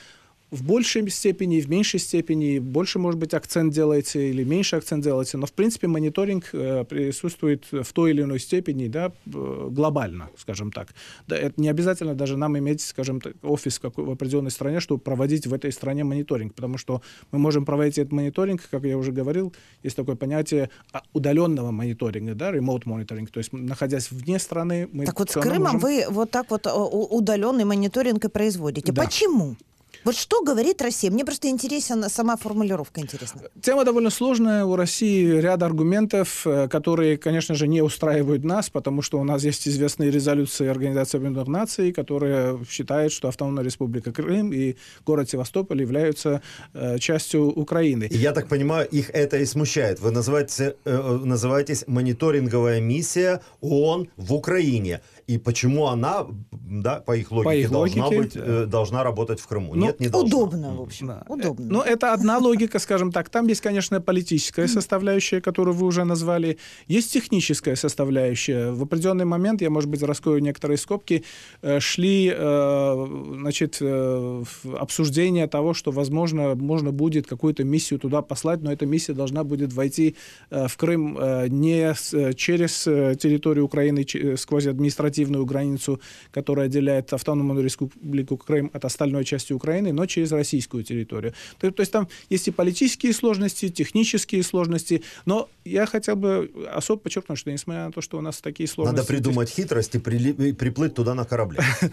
в 0.53 0.63
большей 0.63 1.09
степени, 1.09 1.61
в 1.61 1.71
меньшей 1.71 1.99
степени, 1.99 2.59
больше, 2.59 2.99
может 2.99 3.19
быть, 3.19 3.33
акцент 3.33 3.73
делается 3.73 4.19
или 4.19 4.45
меньше 4.45 4.77
акцент 4.77 5.03
делается, 5.03 5.39
но, 5.39 5.47
в 5.47 5.53
принципе, 5.53 5.89
мониторинг 5.89 6.51
э, 6.53 6.85
присутствует 6.85 7.67
в 7.73 7.91
той 7.95 8.11
или 8.11 8.23
иной 8.23 8.39
степени, 8.39 8.87
да, 8.87 9.13
глобально, 9.25 10.29
скажем 10.37 10.71
так. 10.71 10.89
Да, 11.27 11.37
это 11.37 11.59
не 11.59 11.71
обязательно 11.71 12.15
даже 12.15 12.37
нам 12.37 12.59
иметь, 12.59 12.83
скажем 12.83 13.23
так, 13.23 13.35
офис 13.43 13.81
в, 13.83 13.93
в 13.97 14.11
определенной 14.11 14.51
стране, 14.51 14.81
чтобы 14.81 15.01
проводить 15.01 15.47
в 15.47 15.55
этой 15.55 15.73
стране 15.73 16.05
мониторинг, 16.05 16.55
потому 16.55 16.77
что 16.77 17.01
мы 17.31 17.39
можем 17.39 17.65
проводить 17.65 17.97
этот 17.97 18.13
мониторинг, 18.13 18.69
как 18.71 18.85
я 18.85 18.99
уже 18.99 19.11
говорил, 19.11 19.55
есть 19.83 19.97
такое 19.97 20.17
понятие 20.17 20.69
а, 20.93 21.03
удаленного 21.15 21.71
мониторинга, 21.71 22.35
да, 22.35 22.53
remote 22.53 22.83
monitoring, 22.85 23.27
то 23.27 23.39
есть 23.39 23.55
находясь 23.55 24.11
вне 24.11 24.39
страны, 24.39 24.87
мы... 24.93 25.07
Так 25.07 25.19
вот 25.19 25.31
с 25.31 25.41
Крымом 25.41 25.63
можем... 25.63 25.81
вы 25.81 26.05
вот 26.11 26.31
так 26.31 26.51
вот 26.51 26.67
удаленный 26.67 27.65
мониторинг 27.65 28.23
и 28.27 28.29
производите. 28.29 28.93
Да. 28.93 29.05
Почему? 29.05 29.57
Вот 30.05 30.17
что 30.17 30.43
говорит 30.43 30.83
Россия? 30.83 31.11
Мне 31.11 31.25
просто 31.25 31.49
интересна 31.49 32.09
сама 32.09 32.37
формулировка 32.37 33.01
интересна. 33.01 33.43
Тема 33.61 33.85
довольно 33.85 34.11
сложная. 34.11 34.65
У 34.65 34.75
России 34.75 35.41
ряд 35.41 35.63
аргументов, 35.63 36.45
э, 36.45 36.69
которые, 36.69 37.17
конечно 37.17 37.55
же, 37.55 37.69
не 37.69 37.83
устраивают 37.83 38.43
нас, 38.45 38.69
потому 38.69 39.03
что 39.03 39.21
у 39.21 39.25
нас 39.25 39.45
есть 39.45 39.69
известные 39.69 40.11
резолюции 40.11 40.67
Организации 40.67 41.19
Объединенных 41.19 41.49
Наций, 41.49 41.93
которые 41.93 42.59
считают, 42.69 43.13
что 43.13 43.29
Автономная 43.29 43.63
Республика 43.63 44.13
Крым 44.13 44.53
и 44.53 44.75
город 45.07 45.31
Севастополь 45.31 45.81
являются 45.81 46.43
э, 46.75 46.99
частью 46.99 47.47
Украины. 47.47 48.09
Я 48.11 48.33
так 48.33 48.49
понимаю, 48.49 48.89
их 48.89 49.11
это 49.11 49.39
и 49.39 49.47
смущает. 49.47 50.01
Вы 50.01 50.11
называете, 50.11 50.75
э, 50.85 51.21
называетесь 51.25 51.85
мониторинговая 51.87 52.81
миссия 52.81 53.41
ООН 53.61 54.09
в 54.17 54.35
Украине. 54.35 55.01
И 55.33 55.39
почему 55.39 55.87
она, 55.87 56.27
да, 56.51 56.97
по 57.01 57.17
их 57.17 57.33
логике, 57.33 57.49
по 57.49 57.57
их 57.57 57.71
должна, 57.71 58.07
логике, 58.07 58.23
быть, 58.23 58.33
э, 58.37 58.67
должна 58.67 59.03
работать 59.03 59.41
в 59.41 59.47
Крыму? 59.47 59.75
Ну, 59.75 59.87
Нет, 59.87 59.99
не 59.99 60.09
должна. 60.09 60.37
Удобно, 60.37 60.75
в 60.77 60.83
общем. 60.83 61.07
Да. 61.07 61.25
Удобно. 61.27 61.67
Ну, 61.71 61.81
это 61.81 62.13
одна 62.13 62.37
логика, 62.37 62.79
скажем 62.79 63.13
так. 63.13 63.31
Там 63.31 63.47
есть, 63.47 63.63
конечно, 63.63 64.01
политическая 64.03 64.69
составляющая, 64.69 65.41
которую 65.41 65.75
вы 65.75 65.87
уже 65.87 66.05
назвали. 66.05 66.59
Есть 66.87 67.13
техническая 67.13 67.77
составляющая. 67.77 68.73
В 68.73 68.83
определенный 68.83 69.25
момент, 69.25 69.63
я, 69.63 69.71
может 69.71 69.89
быть, 69.89 70.03
раскрою 70.03 70.43
некоторые 70.43 70.77
скобки, 70.77 71.25
э, 71.63 71.81
шли 71.81 72.31
э, 72.35 73.07
значит, 73.39 73.79
э, 73.81 74.45
обсуждения 74.79 75.47
того, 75.47 75.73
что, 75.73 75.93
возможно, 75.93 76.55
можно 76.55 76.93
будет 76.93 77.27
какую-то 77.27 77.65
миссию 77.65 77.99
туда 77.99 78.21
послать, 78.21 78.61
но 78.61 78.71
эта 78.71 78.85
миссия 78.85 79.15
должна 79.15 79.45
будет 79.45 79.73
войти 79.73 80.15
в 80.51 80.77
Крым 80.77 81.19
не 81.49 81.95
через 82.35 82.83
территорию 82.83 83.65
Украины, 83.65 84.05
сквозь 84.37 84.67
административную 84.67 85.22
административную 85.23 85.47
границу, 85.47 86.01
которая 86.31 86.67
отделяет 86.67 87.13
автономную 87.13 87.63
республику 87.63 88.37
Крым 88.37 88.71
от 88.73 88.85
остальной 88.85 89.25
части 89.25 89.53
Украины, 89.53 89.93
но 89.93 90.07
через 90.07 90.33
российскую 90.33 90.85
территорию. 90.85 91.33
То, 91.59 91.71
то 91.71 91.81
есть 91.81 91.93
там 91.93 92.09
есть 92.31 92.49
и 92.49 92.51
политические 92.51 93.13
сложности, 93.13 93.69
технические 93.69 94.43
сложности, 94.43 95.03
но 95.27 95.49
я 95.65 95.87
хотел 95.87 96.17
бы 96.17 96.51
особо 96.75 97.01
подчеркнуть, 97.01 97.39
что 97.39 97.51
несмотря 97.51 97.87
на 97.87 97.93
то, 97.93 98.01
что 98.01 98.19
у 98.19 98.21
нас 98.21 98.41
такие 98.41 98.69
сложности... 98.69 98.97
Надо 98.97 99.09
придумать 99.09 99.49
здесь... 99.49 99.65
хитрости, 99.65 99.99
при, 99.99 100.53
приплыть 100.53 100.95
туда 100.95 101.15
на 101.15 101.25
корабле. 101.25 101.61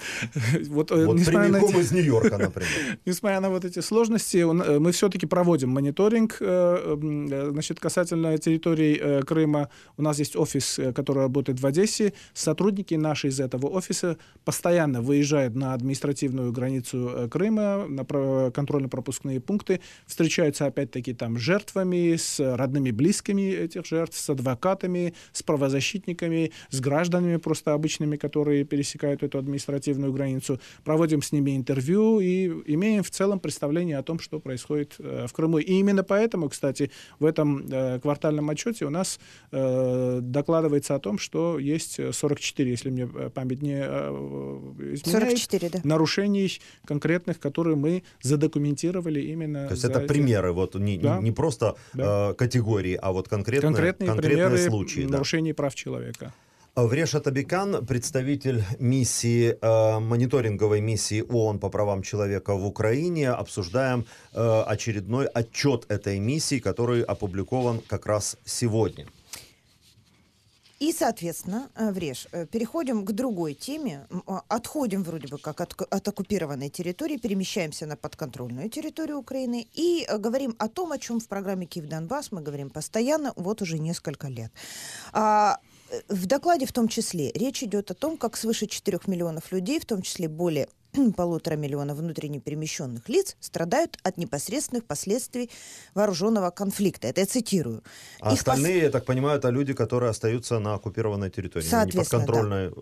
Вот, 0.69 0.91
э, 0.91 1.05
прямиком 1.25 1.79
из 1.79 1.91
Нью-Йорка, 1.91 2.37
например. 2.37 2.99
Несмотря 3.05 3.39
на 3.39 3.49
вот 3.49 3.65
эти 3.65 3.79
сложности, 3.81 4.37
э, 4.37 4.79
мы 4.79 4.91
все-таки 4.91 5.25
проводим 5.25 5.69
мониторинг 5.69 6.37
э, 6.39 7.49
значит, 7.51 7.79
касательно 7.79 8.37
территории 8.37 9.21
Крыма. 9.23 9.69
У 9.97 10.01
нас 10.01 10.19
есть 10.19 10.35
офис, 10.35 10.79
который 10.95 11.19
работает 11.19 11.59
в 11.59 11.65
Одессе. 11.65 12.13
Сотрудники 12.33 12.95
на 12.95 13.08
наши 13.09 13.29
из 13.29 13.39
этого 13.39 13.67
офиса 13.67 14.17
постоянно 14.45 15.01
выезжают 15.01 15.55
на 15.55 15.73
административную 15.73 16.51
границу 16.51 17.09
э, 17.09 17.27
Крыма, 17.27 17.87
на 17.87 18.03
контрольно-пропускные 18.51 19.39
пункты, 19.39 19.81
встречаются 20.05 20.65
опять-таки 20.67 21.13
там 21.13 21.37
с 21.37 21.41
жертвами, 21.41 22.15
с 22.15 22.39
родными 22.39 22.91
близкими 22.91 23.51
этих 23.51 23.85
жертв, 23.85 24.17
с 24.17 24.29
адвокатами, 24.29 25.13
с 25.31 25.41
правозащитниками, 25.41 26.51
с 26.69 26.79
гражданами 26.79 27.37
просто 27.37 27.73
обычными, 27.73 28.15
которые 28.17 28.63
пересекают 28.63 29.23
эту 29.23 29.39
административную 29.39 30.13
границу. 30.13 30.59
Проводим 30.83 31.21
с 31.21 31.31
ними 31.31 31.55
интервью 31.55 32.19
и 32.19 32.47
имеем 32.73 33.03
в 33.03 33.09
целом 33.09 33.39
представление 33.39 33.97
о 33.97 34.03
том, 34.03 34.19
что 34.19 34.39
происходит 34.39 34.95
э, 34.99 35.25
в 35.27 35.33
Крыму. 35.33 35.57
И 35.57 35.73
именно 35.79 36.03
поэтому, 36.03 36.49
кстати, 36.49 36.91
в 37.19 37.25
этом 37.25 37.65
э, 37.71 37.99
квартальном 37.99 38.49
отчете 38.49 38.85
у 38.85 38.89
нас 38.89 39.19
докладывается 39.51 40.95
о 40.95 40.99
том, 40.99 41.17
что 41.17 41.59
есть 41.59 41.99
44, 42.13 42.69
если 42.69 42.89
мне 42.89 42.98
э, 43.05 43.29
память 43.29 43.61
не 43.61 43.79
э, 43.81 44.09
изменяет, 44.93 45.37
44, 45.39 45.69
да. 45.69 45.79
нарушений 45.83 46.59
конкретных, 46.85 47.39
которые 47.39 47.75
мы 47.75 48.03
задокументировали 48.21 49.21
именно. 49.21 49.67
То 49.67 49.73
есть 49.73 49.85
это 49.85 49.99
эти... 49.99 50.07
примеры, 50.07 50.51
вот 50.51 50.75
не, 50.75 50.97
да. 50.97 51.19
не 51.19 51.31
просто 51.31 51.75
да. 51.93 52.31
э, 52.31 52.33
категории, 52.33 52.97
а 53.01 53.11
вот 53.11 53.27
конкретные, 53.27 53.61
конкретные, 53.61 54.07
конкретные 54.07 54.47
примеры 54.47 54.69
случаи. 54.69 55.01
нарушений 55.01 55.51
да. 55.51 55.55
прав 55.55 55.75
человека. 55.75 56.33
Вреша 56.75 57.19
Табикан, 57.19 57.85
представитель 57.85 58.63
миссии, 58.79 59.57
э, 59.59 59.99
мониторинговой 59.99 60.81
миссии 60.81 61.21
ООН 61.27 61.59
по 61.59 61.69
правам 61.69 62.03
человека 62.03 62.55
в 62.55 62.65
Украине. 62.65 63.31
Обсуждаем 63.31 64.05
э, 64.33 64.63
очередной 64.65 65.25
отчет 65.25 65.85
этой 65.89 66.19
миссии, 66.19 66.59
который 66.59 67.01
опубликован 67.01 67.81
как 67.87 68.05
раз 68.05 68.37
сегодня. 68.45 69.07
И, 70.79 70.93
соответственно, 70.93 71.69
э, 71.75 71.91
Вреш, 71.91 72.27
э, 72.31 72.45
переходим 72.45 73.05
к 73.05 73.11
другой 73.11 73.53
теме. 73.53 74.07
А, 74.25 74.43
отходим 74.47 75.03
вроде 75.03 75.27
бы 75.27 75.37
как 75.37 75.59
от, 75.59 75.73
от 75.81 76.07
оккупированной 76.07 76.69
территории, 76.69 77.17
перемещаемся 77.17 77.85
на 77.85 77.97
подконтрольную 77.97 78.69
территорию 78.69 79.17
Украины 79.17 79.67
и 79.73 80.05
э, 80.07 80.17
говорим 80.17 80.55
о 80.57 80.69
том, 80.69 80.93
о 80.93 80.97
чем 80.97 81.19
в 81.19 81.27
программе 81.27 81.65
Киев 81.65 81.87
Донбасс 81.87 82.31
мы 82.31 82.41
говорим 82.41 82.69
постоянно, 82.69 83.33
вот 83.35 83.61
уже 83.61 83.77
несколько 83.77 84.29
лет. 84.29 84.51
А, 85.11 85.59
в 86.07 86.25
докладе 86.27 86.65
в 86.65 86.71
том 86.71 86.87
числе 86.87 87.31
речь 87.33 87.63
идет 87.63 87.91
о 87.91 87.93
том, 87.93 88.15
как 88.15 88.37
свыше 88.37 88.67
4 88.67 88.99
миллионов 89.07 89.51
людей, 89.51 89.79
в 89.79 89.85
том 89.85 90.01
числе 90.01 90.29
более 90.29 90.69
полутора 91.15 91.55
миллиона 91.55 91.93
внутренне 91.93 92.39
перемещенных 92.39 93.09
лиц 93.09 93.35
страдают 93.39 93.97
от 94.03 94.17
непосредственных 94.17 94.85
последствий 94.85 95.49
вооруженного 95.93 96.49
конфликта. 96.49 97.07
Это 97.07 97.21
я 97.21 97.27
цитирую. 97.27 97.83
А 98.19 98.33
Их 98.33 98.39
остальные, 98.39 98.75
пос... 98.75 98.83
я 98.83 98.89
так 98.91 99.05
понимаю, 99.05 99.37
это 99.37 99.49
люди, 99.49 99.73
которые 99.73 100.09
остаются 100.09 100.59
на 100.59 100.75
оккупированной 100.75 101.29
территории, 101.29 101.65
не 101.65 101.91
подконтрольной 101.91 102.69
да. 102.69 102.75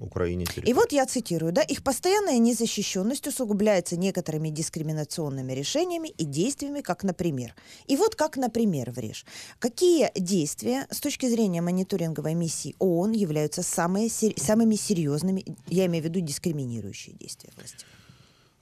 Украине 0.00 0.44
территории. 0.44 0.70
И 0.70 0.74
вот 0.74 0.92
я 0.92 1.06
цитирую, 1.06 1.52
да, 1.52 1.62
их 1.62 1.82
постоянная 1.82 2.38
незащищенность 2.38 3.26
усугубляется 3.26 3.96
некоторыми 3.96 4.48
дискриминационными 4.48 5.52
решениями 5.52 6.08
и 6.08 6.24
действиями, 6.24 6.80
как, 6.80 7.04
например. 7.04 7.54
И 7.86 7.96
вот 7.96 8.14
как, 8.14 8.36
например, 8.36 8.90
Врежь. 8.90 9.24
Какие 9.58 10.10
действия 10.18 10.86
с 10.90 11.00
точки 11.00 11.28
зрения 11.28 11.60
мониторинговой 11.60 12.34
миссии 12.34 12.74
ООН 12.78 13.12
являются 13.12 13.62
самые, 13.62 14.08
самыми 14.10 14.74
серьезными, 14.74 15.44
я 15.68 15.86
имею 15.86 16.02
в 16.02 16.06
виду 16.06 16.20
дискриминирующие 16.20 17.14
действия? 17.16 17.41
Действия 17.42 17.52
власти? 17.56 17.86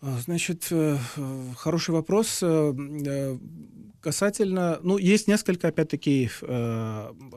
А, 0.02 0.18
значит, 0.18 0.68
э, 0.70 0.96
хороший 1.56 1.90
вопрос. 1.90 2.38
Э, 2.42 2.72
э, 2.74 3.38
касательно, 4.00 4.78
ну, 4.82 4.96
есть 4.96 5.28
несколько, 5.28 5.68
опять-таки, 5.68 6.30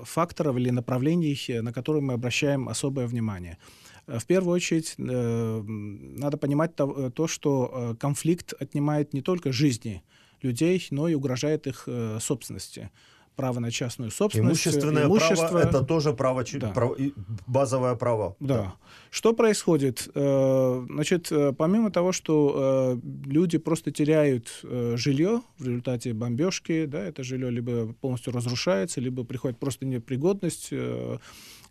факторов 0.03 0.55
или 0.55 0.69
направлений, 0.69 1.37
на 1.61 1.73
которые 1.73 2.01
мы 2.01 2.13
обращаем 2.13 2.69
особое 2.69 3.05
внимание. 3.05 3.57
В 4.07 4.25
первую 4.25 4.55
очередь, 4.55 4.95
надо 4.97 6.37
понимать 6.37 6.75
то, 6.75 7.09
то, 7.09 7.27
что 7.27 7.97
конфликт 7.99 8.53
отнимает 8.53 9.13
не 9.13 9.21
только 9.21 9.51
жизни 9.51 10.03
людей, 10.41 10.87
но 10.91 11.09
и 11.09 11.15
угрожает 11.15 11.67
их 11.67 11.87
собственности. 12.21 12.91
Право 13.35 13.59
на 13.59 13.71
частную 13.71 14.11
собственность. 14.11 14.65
Имущественное 14.65 15.05
имущество. 15.05 15.47
право– 15.47 15.57
это 15.59 15.83
тоже 15.83 16.13
право, 16.13 16.43
да. 16.53 16.69
право, 16.71 16.97
базовое 17.47 17.95
право. 17.95 18.35
Да. 18.39 18.57
да. 18.57 18.73
Что 19.13 19.33
происходит? 19.33 20.09
Э, 20.15 20.87
значит, 20.89 21.31
э, 21.31 21.53
помимо 21.55 21.91
того, 21.91 22.11
что 22.11 22.97
э, 22.97 23.29
люди 23.29 23.59
просто 23.59 23.91
теряют 23.91 24.61
жилье 24.63 25.43
в 25.59 25.67
результате 25.67 26.13
бомбежки, 26.13 26.85
да, 26.85 27.03
это 27.03 27.23
жилье 27.23 27.51
либо 27.51 27.93
полностью 27.93 28.33
разрушается, 28.33 29.01
либо 29.01 29.23
приходит 29.23 29.59
просто 29.59 29.85
непригодность, 29.85 30.71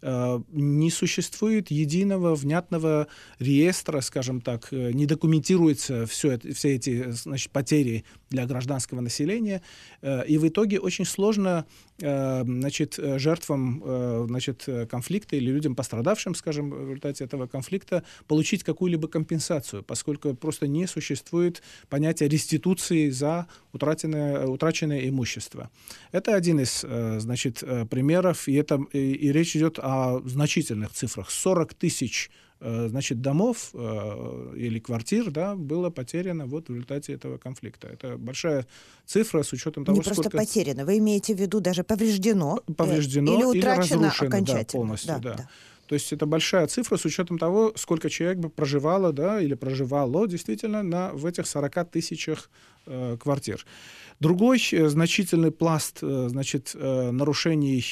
не 0.01 0.91
существует 0.91 1.71
единого 1.71 2.35
внятного 2.35 3.07
реестра, 3.39 4.01
скажем 4.01 4.41
так, 4.41 4.71
не 4.73 5.07
документируется 5.07 6.07
все, 6.07 6.33
это, 6.33 6.53
все 6.55 6.75
эти 6.75 7.11
значит, 7.11 7.51
потери 7.53 8.05
для 8.33 8.47
гражданского 8.47 9.01
населения, 9.01 9.63
э, 10.01 10.27
и 10.27 10.39
в 10.39 10.49
итоге 10.49 10.81
очень 10.81 11.05
сложно 11.05 11.65
значит, 11.99 12.99
жертвам 12.99 14.27
значит, 14.27 14.67
конфликта 14.91 15.37
или 15.37 15.53
людям, 15.53 15.77
пострадавшим, 15.77 16.35
скажем, 16.35 16.71
в 16.71 16.89
результате 16.89 17.23
этого 17.23 17.47
конфликта, 17.47 18.03
получить 18.27 18.65
какую-либо 18.65 19.07
компенсацию, 19.07 19.85
поскольку 19.85 20.35
просто 20.35 20.67
не 20.67 20.89
существует 20.89 21.63
понятия 21.89 22.27
реституции 22.27 23.11
за 23.11 23.47
утраченное, 23.73 24.47
утраченное 24.47 25.09
имущество. 25.09 25.71
Это 26.11 26.35
один 26.35 26.59
из 26.59 26.85
значит, 27.23 27.63
примеров, 27.89 28.49
и, 28.49 28.55
это, 28.55 28.81
и, 28.93 29.13
и 29.13 29.31
речь 29.31 29.55
идет 29.55 29.79
о 29.79 30.21
значительных 30.25 30.93
цифрах. 30.93 31.31
40 31.31 31.75
тысяч 31.75 32.31
э, 32.31 32.33
значит, 32.89 33.21
домов 33.21 33.71
э, 33.75 34.53
или 34.57 34.79
квартир 34.79 35.31
да, 35.31 35.55
было 35.57 35.91
потеряно 35.91 36.47
вот 36.47 36.69
в 36.69 36.71
результате 36.71 37.13
этого 37.13 37.39
конфликта. 37.39 37.89
Это 37.89 38.17
большая 38.17 38.67
цифра 39.07 39.43
с 39.43 39.53
учетом 39.53 39.85
того, 39.85 39.97
Не 39.97 40.03
сколько... 40.03 40.23
просто 40.23 40.37
потеряно, 40.37 40.85
вы 40.85 40.99
имеете 40.99 41.35
в 41.35 41.41
виду 41.41 41.61
даже 41.61 41.83
повреждено? 41.85 42.61
Повреждено 42.77 43.35
или 43.35 43.45
утрачено 43.45 43.97
или 43.97 44.05
разрушено 44.05 44.29
окончательно. 44.29 44.65
Да, 44.65 44.79
полностью, 44.79 45.21
да. 45.21 45.35
да. 45.35 45.49
То 45.93 45.95
есть 45.95 46.11
это 46.13 46.25
большая 46.25 46.67
цифра 46.69 46.97
с 46.97 47.05
учетом 47.05 47.39
того, 47.39 47.73
сколько 47.77 48.09
человек 48.09 48.39
бы 48.39 48.49
проживало, 48.49 49.13
да, 49.13 49.41
или 49.41 49.53
проживало 49.53 50.27
действительно 50.27 50.83
на, 50.83 51.13
в 51.13 51.27
этих 51.27 51.47
40 51.47 51.91
тысячах 51.91 52.49
э, 52.49 52.72
квартир. 53.19 53.65
Другой 54.23 54.63
э, 54.73 54.89
значительный 54.89 55.51
пласт 55.51 55.99
э, 56.01 56.29
значит, 56.29 56.77
э, 56.77 57.11
нарушений 57.11 57.83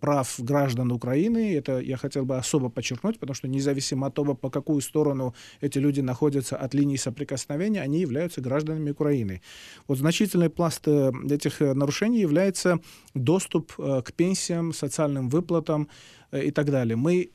прав 0.00 0.34
граждан 0.38 0.90
Украины, 0.90 1.54
это 1.54 1.78
я 1.78 1.96
хотел 1.96 2.24
бы 2.24 2.36
особо 2.36 2.68
подчеркнуть, 2.68 3.20
потому 3.20 3.34
что 3.34 3.46
независимо 3.46 4.08
от 4.08 4.14
того, 4.14 4.34
по 4.34 4.50
какую 4.50 4.80
сторону 4.80 5.32
эти 5.60 5.78
люди 5.78 6.00
находятся 6.00 6.56
от 6.56 6.74
линии 6.74 6.96
соприкосновения, 6.96 7.80
они 7.82 8.00
являются 8.00 8.40
гражданами 8.40 8.90
Украины. 8.90 9.40
Вот 9.86 9.98
значительный 9.98 10.50
пласт 10.50 10.88
этих 10.88 11.60
нарушений 11.60 12.20
является 12.20 12.80
доступ 13.14 13.72
к 13.76 14.12
пенсиям, 14.16 14.72
социальным 14.72 15.28
выплатам 15.28 15.88
и 16.32 16.50
так 16.50 16.70
далее. 16.70 16.96
Мы 16.96 17.30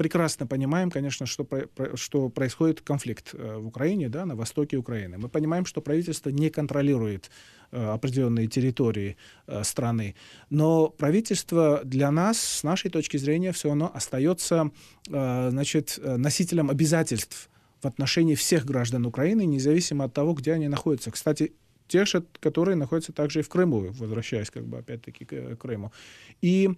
прекрасно 0.00 0.46
понимаем, 0.46 0.90
конечно, 0.90 1.26
что, 1.26 1.46
что 1.94 2.30
происходит 2.30 2.80
конфликт 2.80 3.34
э, 3.34 3.58
в 3.58 3.66
Украине, 3.66 4.08
да, 4.08 4.24
на 4.24 4.34
востоке 4.34 4.78
Украины. 4.78 5.18
Мы 5.18 5.28
понимаем, 5.28 5.66
что 5.66 5.82
правительство 5.82 6.30
не 6.30 6.48
контролирует 6.48 7.30
э, 7.70 7.84
определенные 7.84 8.46
территории 8.46 9.18
э, 9.46 9.62
страны. 9.62 10.14
Но 10.48 10.88
правительство 10.88 11.82
для 11.84 12.10
нас, 12.10 12.40
с 12.40 12.62
нашей 12.62 12.90
точки 12.90 13.18
зрения, 13.18 13.52
все 13.52 13.68
равно 13.68 13.90
остается 13.94 14.70
значит, 15.06 15.98
носителем 16.02 16.70
обязательств 16.70 17.50
в 17.82 17.86
отношении 17.86 18.36
всех 18.36 18.64
граждан 18.64 19.04
Украины, 19.04 19.44
независимо 19.44 20.04
от 20.04 20.14
того, 20.14 20.32
где 20.32 20.54
они 20.54 20.68
находятся. 20.68 21.10
Кстати, 21.10 21.52
те 21.88 22.06
же, 22.06 22.24
которые 22.40 22.76
находятся 22.76 23.12
также 23.12 23.40
и 23.40 23.42
в 23.42 23.50
Крыму, 23.50 23.90
возвращаясь 23.90 24.50
как 24.50 24.64
бы 24.64 24.78
опять-таки 24.78 25.26
к 25.26 25.56
Крыму. 25.56 25.92
И 26.40 26.70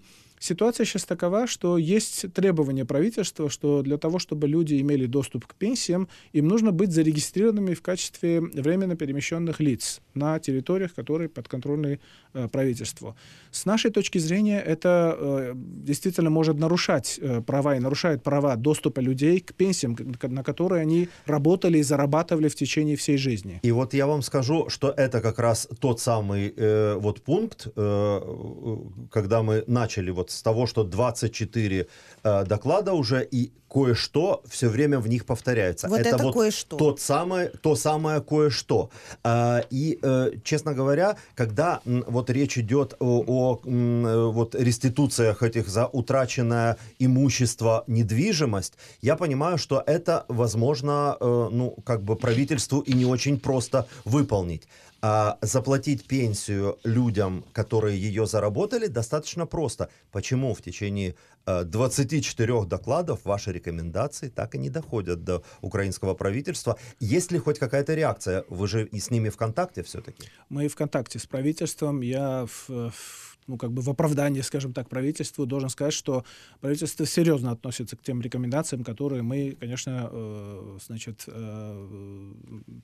Ситуация 0.42 0.84
сейчас 0.84 1.04
такова, 1.04 1.46
что 1.46 1.78
есть 1.78 2.32
требования 2.34 2.84
правительства, 2.84 3.48
что 3.48 3.80
для 3.82 3.96
того, 3.96 4.18
чтобы 4.18 4.48
люди 4.48 4.80
имели 4.80 5.06
доступ 5.06 5.46
к 5.46 5.54
пенсиям, 5.54 6.08
им 6.32 6.48
нужно 6.48 6.72
быть 6.72 6.90
зарегистрированными 6.90 7.74
в 7.74 7.80
качестве 7.80 8.40
временно 8.40 8.96
перемещенных 8.96 9.60
лиц 9.60 10.00
на 10.14 10.40
территориях, 10.40 10.94
которые 10.94 11.28
подконтрольны 11.28 12.00
э, 12.34 12.48
правительству. 12.48 13.14
С 13.52 13.66
нашей 13.66 13.92
точки 13.92 14.18
зрения 14.18 14.60
это 14.60 15.16
э, 15.16 15.52
действительно 15.54 16.30
может 16.30 16.58
нарушать 16.58 17.20
э, 17.22 17.40
права 17.40 17.76
и 17.76 17.78
нарушает 17.78 18.24
права 18.24 18.56
доступа 18.56 18.98
людей 18.98 19.38
к 19.38 19.54
пенсиям, 19.54 19.96
на 20.22 20.42
которые 20.42 20.82
они 20.82 21.08
работали 21.24 21.78
и 21.78 21.82
зарабатывали 21.84 22.48
в 22.48 22.56
течение 22.56 22.96
всей 22.96 23.16
жизни. 23.16 23.60
И 23.62 23.70
вот 23.70 23.94
я 23.94 24.08
вам 24.08 24.22
скажу, 24.22 24.68
что 24.68 24.90
это 24.90 25.20
как 25.20 25.38
раз 25.38 25.68
тот 25.78 26.00
самый 26.00 26.52
э, 26.56 26.96
вот 26.98 27.22
пункт, 27.22 27.68
э, 27.76 28.76
когда 29.12 29.44
мы 29.44 29.62
начали 29.68 30.10
вот 30.10 30.31
с 30.32 30.42
того, 30.42 30.66
что 30.66 30.84
24 30.84 31.86
э, 32.24 32.44
доклада 32.44 32.92
уже 32.92 33.24
и 33.24 33.52
кое-что 33.72 34.42
все 34.46 34.68
время 34.68 34.98
в 34.98 35.08
них 35.08 35.24
повторяется. 35.24 35.88
Вот 35.88 36.00
это, 36.00 36.10
это 36.10 36.24
вот 36.24 36.34
кое-что. 36.34 36.76
Тот 36.76 37.00
самый, 37.00 37.48
то 37.48 37.74
самое 37.74 38.20
кое-что. 38.20 38.90
Э, 39.24 39.62
и, 39.70 39.98
э, 40.02 40.32
честно 40.44 40.74
говоря, 40.74 41.16
когда 41.34 41.80
м, 41.86 42.04
вот 42.06 42.28
речь 42.30 42.58
идет 42.58 42.94
о, 43.00 43.24
о 43.26 43.60
м, 43.64 44.06
э, 44.06 44.26
вот 44.26 44.54
реституциях 44.54 45.42
этих 45.42 45.68
за 45.68 45.86
утраченное 45.86 46.76
имущество, 46.98 47.84
недвижимость, 47.86 48.74
я 49.00 49.16
понимаю, 49.16 49.56
что 49.58 49.82
это 49.86 50.26
возможно, 50.28 51.16
э, 51.18 51.48
ну, 51.50 51.76
как 51.84 52.02
бы 52.02 52.16
правительству 52.16 52.80
и 52.80 52.92
не 52.92 53.06
очень 53.06 53.40
просто 53.40 53.86
выполнить 54.04 54.68
а 55.02 55.36
заплатить 55.40 56.06
пенсию 56.06 56.78
людям, 56.84 57.44
которые 57.52 58.00
ее 58.00 58.24
заработали, 58.26 58.86
достаточно 58.86 59.46
просто. 59.46 59.90
Почему 60.12 60.54
в 60.54 60.62
течение 60.62 61.16
24 61.44 62.54
э, 62.54 62.66
докладов 62.66 63.24
ваши 63.24 63.52
рекомендации 63.52 64.28
так 64.28 64.54
и 64.54 64.58
не 64.58 64.70
доходят 64.70 65.24
до 65.24 65.42
украинского 65.60 66.14
правительства? 66.14 66.78
Есть 67.00 67.32
ли 67.32 67.38
хоть 67.40 67.58
какая-то 67.58 67.94
реакция? 67.94 68.44
Вы 68.48 68.68
же 68.68 68.86
и 68.86 69.00
с 69.00 69.10
ними 69.10 69.28
в 69.28 69.36
контакте 69.36 69.82
все-таки? 69.82 70.28
Мы 70.48 70.68
в 70.68 70.76
контакте 70.76 71.18
с 71.18 71.26
правительством. 71.26 72.00
Я 72.02 72.46
в, 72.46 72.90
в 72.90 73.31
ну, 73.46 73.56
как 73.56 73.72
бы 73.72 73.82
в 73.82 73.90
оправдании, 73.90 74.40
скажем 74.40 74.72
так, 74.72 74.88
правительству 74.88 75.46
должен 75.46 75.68
сказать, 75.68 75.94
что 75.94 76.24
правительство 76.60 77.06
серьезно 77.06 77.50
относится 77.52 77.96
к 77.96 78.02
тем 78.02 78.20
рекомендациям, 78.20 78.84
которые 78.84 79.22
мы, 79.22 79.56
конечно, 79.58 80.08
э, 80.10 80.78
значит, 80.86 81.24
э, 81.26 82.32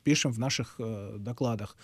пишем 0.03 0.33
в 0.33 0.39
наших 0.39 0.75
э, 0.79 1.17
докладах. 1.19 1.77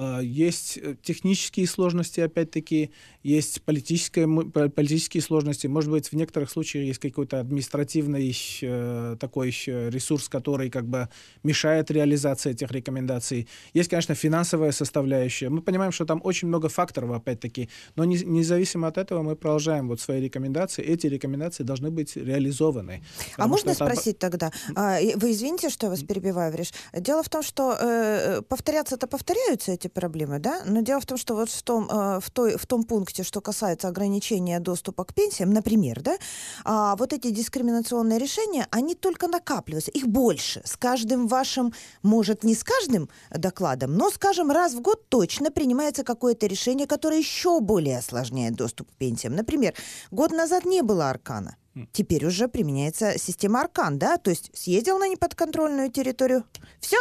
А, 0.00 0.20
есть 0.20 0.78
э, 0.80 0.94
технические 1.02 1.66
сложности, 1.66 2.20
опять-таки, 2.20 2.92
есть 3.24 3.62
политические 3.62 5.22
сложности. 5.22 5.66
Может 5.66 5.90
быть, 5.90 6.12
в 6.12 6.12
некоторых 6.12 6.50
случаях 6.50 6.86
есть 6.86 7.00
какой-то 7.00 7.40
административный 7.40 8.32
э, 8.62 9.16
такой 9.18 9.50
ресурс, 9.50 10.28
который 10.28 10.70
как 10.70 10.86
бы 10.86 11.08
мешает 11.42 11.90
реализации 11.90 12.52
этих 12.52 12.70
рекомендаций. 12.70 13.48
Есть, 13.74 13.90
конечно, 13.90 14.14
финансовая 14.14 14.70
составляющая. 14.70 15.48
Мы 15.48 15.62
понимаем, 15.62 15.90
что 15.90 16.04
там 16.04 16.20
очень 16.22 16.46
много 16.46 16.68
факторов, 16.68 17.10
опять-таки, 17.10 17.68
но 17.96 18.04
не, 18.04 18.18
независимо 18.22 18.86
от 18.86 18.98
этого 18.98 19.22
мы 19.22 19.34
продолжаем 19.34 19.88
вот 19.88 20.00
свои 20.00 20.20
рекомендации. 20.20 20.84
Эти 20.84 21.08
рекомендации 21.08 21.64
должны 21.64 21.90
быть 21.90 22.16
реализованы. 22.16 23.02
А 23.36 23.48
можно 23.48 23.70
это... 23.70 23.84
спросить 23.84 24.20
тогда? 24.20 24.52
А, 24.76 24.98
вы 25.16 25.32
извините, 25.32 25.70
что 25.70 25.86
я 25.86 25.90
вас 25.90 26.04
перебиваю, 26.04 26.52
Вриш. 26.52 26.72
Дело 26.92 27.24
в 27.24 27.28
том, 27.28 27.42
что 27.42 27.76
э, 27.80 28.42
повторяться-то 28.42 29.08
повторяются 29.08 29.72
эти 29.72 29.87
проблемы, 29.92 30.38
да? 30.38 30.62
Но 30.64 30.80
дело 30.80 31.00
в 31.00 31.06
том, 31.06 31.18
что 31.18 31.34
вот 31.34 31.50
в 31.50 31.62
том, 31.62 31.88
э, 31.90 32.20
в 32.20 32.30
той, 32.30 32.56
в 32.56 32.66
том 32.66 32.84
пункте, 32.84 33.22
что 33.22 33.40
касается 33.40 33.88
ограничения 33.88 34.60
доступа 34.60 35.04
к 35.04 35.14
пенсиям, 35.14 35.50
например, 35.50 36.00
да, 36.02 36.16
а 36.64 36.96
вот 36.96 37.12
эти 37.12 37.30
дискриминационные 37.30 38.18
решения, 38.18 38.66
они 38.70 38.94
только 38.94 39.28
накапливаются, 39.28 39.90
их 39.90 40.06
больше. 40.06 40.62
С 40.64 40.76
каждым 40.76 41.26
вашим, 41.28 41.72
может, 42.02 42.44
не 42.44 42.54
с 42.54 42.64
каждым 42.64 43.08
докладом, 43.30 43.94
но, 43.96 44.10
скажем, 44.10 44.50
раз 44.50 44.74
в 44.74 44.80
год 44.80 45.08
точно 45.08 45.50
принимается 45.50 46.04
какое-то 46.04 46.46
решение, 46.46 46.86
которое 46.86 47.18
еще 47.18 47.60
более 47.60 47.98
осложняет 47.98 48.54
доступ 48.54 48.90
к 48.90 48.94
пенсиям. 48.94 49.34
Например, 49.34 49.74
год 50.10 50.32
назад 50.32 50.64
не 50.64 50.82
было 50.82 51.10
аркана. 51.10 51.56
Теперь 51.92 52.26
уже 52.26 52.48
применяется 52.48 53.18
система 53.18 53.60
Аркан, 53.60 53.98
да, 53.98 54.16
то 54.16 54.30
есть 54.30 54.50
съездил 54.52 54.98
на 54.98 55.08
неподконтрольную 55.08 55.90
территорию, 55.90 56.44
все, 56.80 56.96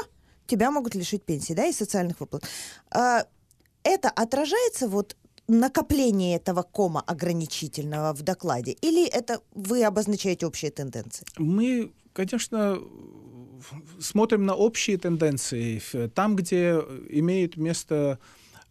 тебя 0.48 0.72
могут 0.72 0.96
лишить 0.96 1.24
пенсии, 1.24 1.54
да, 1.54 1.66
и 1.66 1.72
социальных 1.72 2.20
выплат. 2.20 2.44
А, 2.92 3.26
это 3.84 4.10
отражается 4.10 4.88
вот 4.88 5.16
накопление 5.48 6.36
этого 6.36 6.64
кома 6.64 7.02
ограничительного 7.02 8.14
в 8.14 8.22
докладе? 8.22 8.74
Или 8.82 9.08
это 9.08 9.42
вы 9.54 9.84
обозначаете 9.84 10.46
общие 10.46 10.72
тенденции? 10.72 11.26
Мы, 11.38 11.92
конечно, 12.14 12.80
смотрим 14.00 14.46
на 14.46 14.56
общие 14.56 14.98
тенденции. 14.98 15.82
Там, 16.10 16.36
где 16.36 16.82
имеет 17.10 17.58
место 17.58 18.20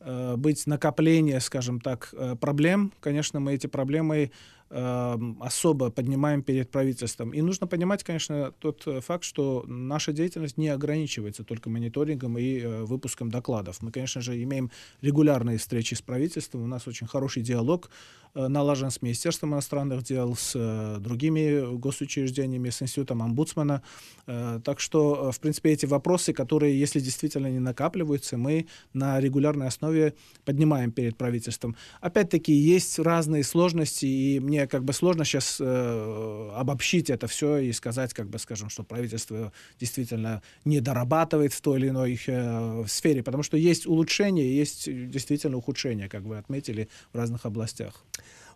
э, 0.01 0.37
быть 0.37 0.67
накопление, 0.67 1.41
скажем 1.41 1.81
так, 1.81 2.11
э, 2.13 2.37
проблем, 2.37 2.93
конечно, 3.01 3.41
мы 3.41 3.55
эти 3.55 3.67
проблемы 3.67 4.31
особо 4.69 5.91
поднимаем 5.91 6.43
перед 6.43 6.71
правительством. 6.71 7.31
И 7.31 7.41
нужно 7.41 7.67
понимать, 7.69 8.03
конечно, 8.03 8.53
тот 8.59 8.83
э, 8.87 9.01
факт, 9.01 9.23
что 9.23 9.65
наша 9.67 10.13
деятельность 10.13 10.59
не 10.59 10.69
ограничивается 10.69 11.45
только 11.45 11.71
мониторингом 11.71 12.37
и 12.37 12.59
э, 12.59 12.83
выпуском 12.85 13.31
докладов. 13.31 13.81
Мы, 13.83 13.93
конечно 13.93 14.21
же, 14.21 14.43
имеем 14.43 14.73
регулярные 15.03 15.59
встречи 15.59 15.95
с 15.95 16.03
правительством, 16.03 16.65
у 16.65 16.67
нас 16.67 16.89
очень 16.89 17.07
хороший 17.07 17.43
диалог 17.43 17.91
налажен 18.37 18.91
с 18.91 19.03
Министерством 19.03 19.55
иностранных 19.55 20.03
дел, 20.05 20.37
с 20.37 20.99
другими 21.01 21.77
госучреждениями, 21.77 22.71
с 22.71 22.83
Институтом 22.83 23.23
омбудсмана. 23.23 23.83
Так 24.27 24.81
что, 24.81 25.33
в 25.33 25.41
принципе, 25.41 25.71
эти 25.71 25.87
вопросы, 25.87 26.33
которые, 26.33 26.79
если 26.79 27.01
действительно 27.01 27.47
не 27.49 27.61
накапливаются, 27.61 28.37
мы 28.37 28.67
на 28.93 29.21
регулярной 29.21 29.69
основе 29.69 30.15
поднимаем 30.45 30.93
перед 30.93 31.17
правительством. 31.17 31.77
Опять-таки, 32.01 32.53
есть 32.53 32.99
разные 32.99 33.45
сложности, 33.45 34.07
и 34.07 34.41
мне 34.41 34.67
как 34.67 34.85
бы 34.85 34.93
сложно 34.93 35.25
сейчас 35.25 35.59
э, 35.61 36.51
обобщить 36.55 37.11
это 37.11 37.27
все 37.27 37.59
и 37.59 37.73
сказать, 37.73 38.13
как 38.13 38.29
бы, 38.29 38.39
скажем, 38.39 38.69
что 38.69 38.83
правительство 38.83 39.53
действительно 39.81 40.43
не 40.65 40.81
дорабатывает 40.81 41.53
в 41.53 41.61
той 41.61 41.79
или 41.79 41.89
иной 41.89 42.21
э, 42.27 42.85
сфере, 42.87 43.23
потому 43.23 43.43
что 43.43 43.57
есть 43.57 43.87
улучшения, 43.87 44.57
есть 44.57 44.85
действительно 45.11 45.57
ухудшения, 45.57 46.09
как 46.09 46.23
вы 46.23 46.39
отметили, 46.39 46.89
в 47.13 47.17
разных 47.17 47.47
областях. 47.47 48.05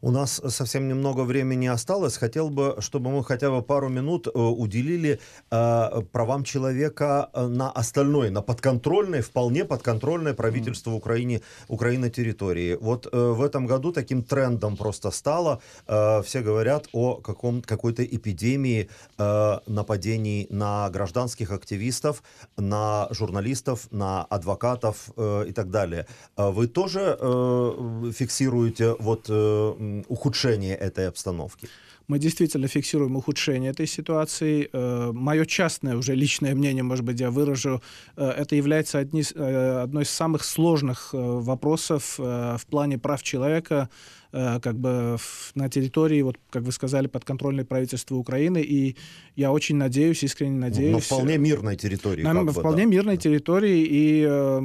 У 0.03 0.11
нас 0.11 0.41
совсем 0.49 0.89
немного 0.89 1.25
времени 1.25 1.67
осталось. 1.67 2.17
Хотел 2.17 2.49
бы, 2.49 2.77
чтобы 2.79 3.11
мы 3.11 3.23
хотя 3.23 3.51
бы 3.51 3.63
пару 3.63 3.89
минут 3.89 4.27
э, 4.27 4.31
уделили 4.39 5.21
э, 5.51 6.03
правам 6.13 6.43
человека 6.43 7.29
э, 7.35 7.47
на 7.47 7.71
остальной, 7.71 8.31
на 8.31 8.41
подконтрольной, 8.41 9.21
вполне 9.21 9.65
подконтрольной 9.65 10.33
правительству. 10.33 10.95
Украине, 10.95 11.43
Украины 11.69 12.09
территории. 12.09 12.79
Вот 12.81 13.09
э, 13.13 13.33
в 13.33 13.43
этом 13.43 13.67
году 13.67 13.93
таким 13.93 14.23
трендом 14.23 14.77
просто 14.77 15.11
стало. 15.11 15.61
Э, 15.87 16.23
все 16.23 16.41
говорят 16.41 16.89
о 16.93 17.17
каком, 17.17 17.61
какой-то 17.61 18.03
эпидемии 18.03 18.89
э, 19.19 19.59
нападений 19.67 20.47
на 20.51 20.89
гражданских 20.89 21.53
активистов, 21.53 22.23
на 22.57 23.07
журналистов, 23.11 23.87
на 23.91 24.25
адвокатов 24.25 25.11
э, 25.17 25.45
и 25.49 25.53
так 25.53 25.71
далее. 25.71 26.07
Э, 26.39 26.51
вы 26.51 26.69
тоже 26.69 27.19
э, 27.21 28.13
фиксируете 28.15 28.95
вот 28.99 29.27
э, 29.29 29.90
ухудшение 30.09 30.77
этой 30.77 31.09
обстановки? 31.09 31.69
Мы 32.11 32.19
действительно 32.19 32.67
фиксируем 32.67 33.15
ухудшение 33.15 33.71
этой 33.71 33.87
ситуации. 33.87 34.69
Э, 34.73 35.13
Мое 35.13 35.45
частное, 35.45 35.97
уже 35.97 36.17
личное 36.17 36.57
мнение, 36.57 36.83
может 36.83 37.05
быть, 37.05 37.21
я 37.21 37.31
выражу, 37.31 37.83
э, 38.17 38.31
это 38.31 38.57
является 38.57 38.99
одни, 38.99 39.23
э, 39.23 39.83
одной 39.85 40.03
из 40.03 40.11
самых 40.11 40.43
сложных 40.43 41.11
вопросов 41.13 42.19
в 42.19 42.63
плане 42.69 42.99
прав 42.99 43.23
человека 43.23 43.89
как 44.33 44.79
бы 44.79 45.17
на 45.57 45.69
территории, 45.69 46.23
вот, 46.23 46.37
как 46.51 46.63
вы 46.63 46.71
сказали, 46.71 47.09
подконтрольной 47.09 47.65
правительства 47.65 48.15
Украины. 48.15 48.63
И 48.63 48.97
я 49.35 49.51
очень 49.53 49.77
надеюсь, 49.77 50.23
искренне 50.23 50.59
надеюсь... 50.59 50.95
На 50.95 51.01
вполне 51.01 51.39
мирной 51.39 51.77
территории. 51.77 52.23
На 52.23 52.45
бы, 52.45 52.53
вполне 52.53 52.85
да. 52.85 52.91
мирной 52.91 53.17
территории. 53.17 53.87
И 53.89 54.27
э, 54.29 54.61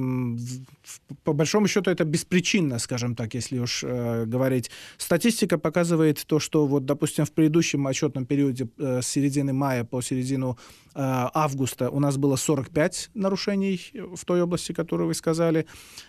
по 1.23 1.33
большому 1.33 1.67
счету 1.67 1.89
это 1.89 2.03
беспричинно, 2.03 2.77
скажем 2.77 3.15
так, 3.15 3.33
если 3.33 3.57
уж 3.59 3.83
э, 3.83 4.25
говорить. 4.25 4.69
Статистика 4.97 5.57
показывает 5.57 6.23
то, 6.27 6.39
что 6.39 6.67
вот, 6.67 6.85
допустим, 6.85 7.25
в 7.25 7.31
предыдущем 7.35 7.85
отчетном 7.87 8.25
периоде 8.25 8.67
э, 8.77 9.01
с 9.01 9.07
середины 9.07 9.53
мая 9.53 9.83
по 9.83 10.01
середину 10.01 10.57
августа 10.95 11.89
у 11.89 11.99
нас 11.99 12.17
было 12.17 12.37
45 12.37 13.11
нарушений 13.13 13.81
в 13.93 14.23
той 14.25 14.41
области, 14.41 14.71
которую 14.71 15.07
вы 15.07 15.13
сказали. 15.13 15.65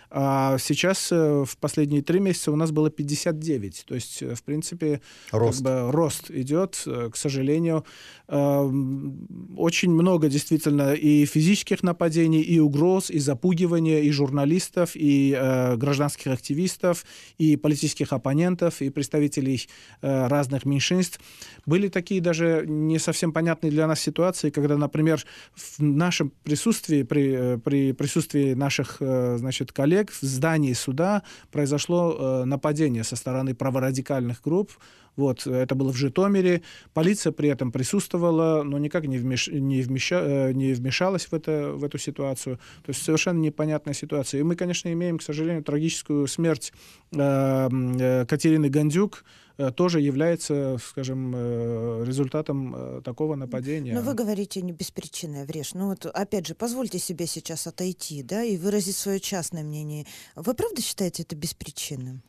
А 0.09 0.57
сейчас 0.57 1.11
э, 1.11 1.43
в 1.45 1.57
последние 1.57 2.01
три 2.01 2.19
месяца 2.19 2.51
у 2.51 2.55
нас 2.55 2.71
было 2.71 2.89
59. 2.89 3.83
То 3.85 3.95
есть, 3.95 4.21
э, 4.21 4.35
в 4.35 4.43
принципе, 4.43 5.01
рост, 5.31 5.63
как 5.63 5.85
бы, 5.85 5.91
рост 5.91 6.31
идет, 6.31 6.81
э, 6.85 7.09
к 7.11 7.17
сожалению. 7.17 7.85
Очень 8.27 9.91
много 9.91 10.27
действительно 10.27 10.93
и 10.93 11.25
физических 11.25 11.81
нападений, 11.81 12.41
и 12.41 12.59
угроз, 12.59 13.09
и 13.09 13.19
запугивания, 13.19 14.01
и 14.01 14.11
журналистов, 14.11 14.91
и 14.95 15.31
гражданских 15.77 16.33
активистов, 16.33 17.05
и 17.37 17.55
политических 17.55 18.11
оппонентов, 18.11 18.81
и 18.81 18.89
представителей 18.89 19.69
разных 20.01 20.65
меньшинств. 20.65 21.21
Были 21.65 21.87
такие 21.87 22.19
даже 22.19 22.65
не 22.67 22.99
совсем 22.99 23.31
понятные 23.31 23.71
для 23.71 23.87
нас 23.87 24.01
ситуации, 24.01 24.49
когда, 24.49 24.75
например, 24.77 25.23
в 25.55 25.79
нашем 25.79 26.31
присутствии, 26.43 27.03
при, 27.03 27.57
при 27.57 27.91
присутствии 27.91 28.53
наших 28.53 28.97
значит, 28.99 29.71
коллег, 29.71 30.11
в 30.11 30.21
здании 30.21 30.73
суда 30.73 31.23
произошло 31.51 32.15
э, 32.17 32.43
нападение 32.45 33.03
со 33.03 33.15
стороны 33.15 33.55
праворадикальных 33.55 34.41
групп. 34.41 34.71
Вот, 35.15 35.47
это 35.47 35.73
было 35.73 35.91
в 35.91 35.95
Житомире. 35.95 36.61
Полиция 36.93 37.31
при 37.31 37.49
этом 37.49 37.71
присутствовала, 37.71 38.61
но 38.63 38.77
никак 38.77 39.07
не, 39.07 39.17
вмеш... 39.17 39.47
не, 39.47 39.81
вмеща... 39.81 40.21
Э, 40.21 40.51
не 40.53 40.73
вмешалась 40.73 41.25
в, 41.25 41.33
это... 41.33 41.71
в 41.73 41.83
эту 41.83 41.97
ситуацию. 41.97 42.57
То 42.85 42.89
есть 42.89 43.03
совершенно 43.03 43.39
непонятная 43.39 43.95
ситуация. 43.95 44.39
И 44.39 44.43
мы, 44.43 44.55
конечно, 44.55 44.91
имеем, 44.93 45.17
к 45.17 45.23
сожалению, 45.23 45.63
трагическую 45.63 46.27
смерть 46.27 46.71
э, 47.13 47.19
э, 47.19 48.25
Катерины 48.25 48.69
Гандюк, 48.69 49.23
Э, 49.23 49.46
тоже 49.75 50.01
является, 50.01 50.77
скажем, 50.77 51.33
э, 51.35 52.03
результатом 52.05 52.75
э, 52.75 53.01
такого 53.03 53.35
нападения. 53.35 53.93
Но 53.93 54.01
вы 54.01 54.13
говорите 54.13 54.61
не 54.61 54.71
беспричинная 54.71 55.45
врежь. 55.45 55.73
Ну 55.73 55.87
вот, 55.87 56.05
опять 56.05 56.45
же, 56.45 56.53
позвольте 56.53 56.99
себе 56.99 57.25
сейчас 57.25 57.65
отойти, 57.65 58.21
да, 58.21 58.43
и 58.43 58.57
выразить 58.57 58.95
свое 58.95 59.19
частное 59.19 59.63
мнение. 59.63 60.05
Вы 60.35 60.53
правда 60.53 60.81
считаете 60.81 61.23
это 61.23 61.35
беспричинным? 61.35 62.21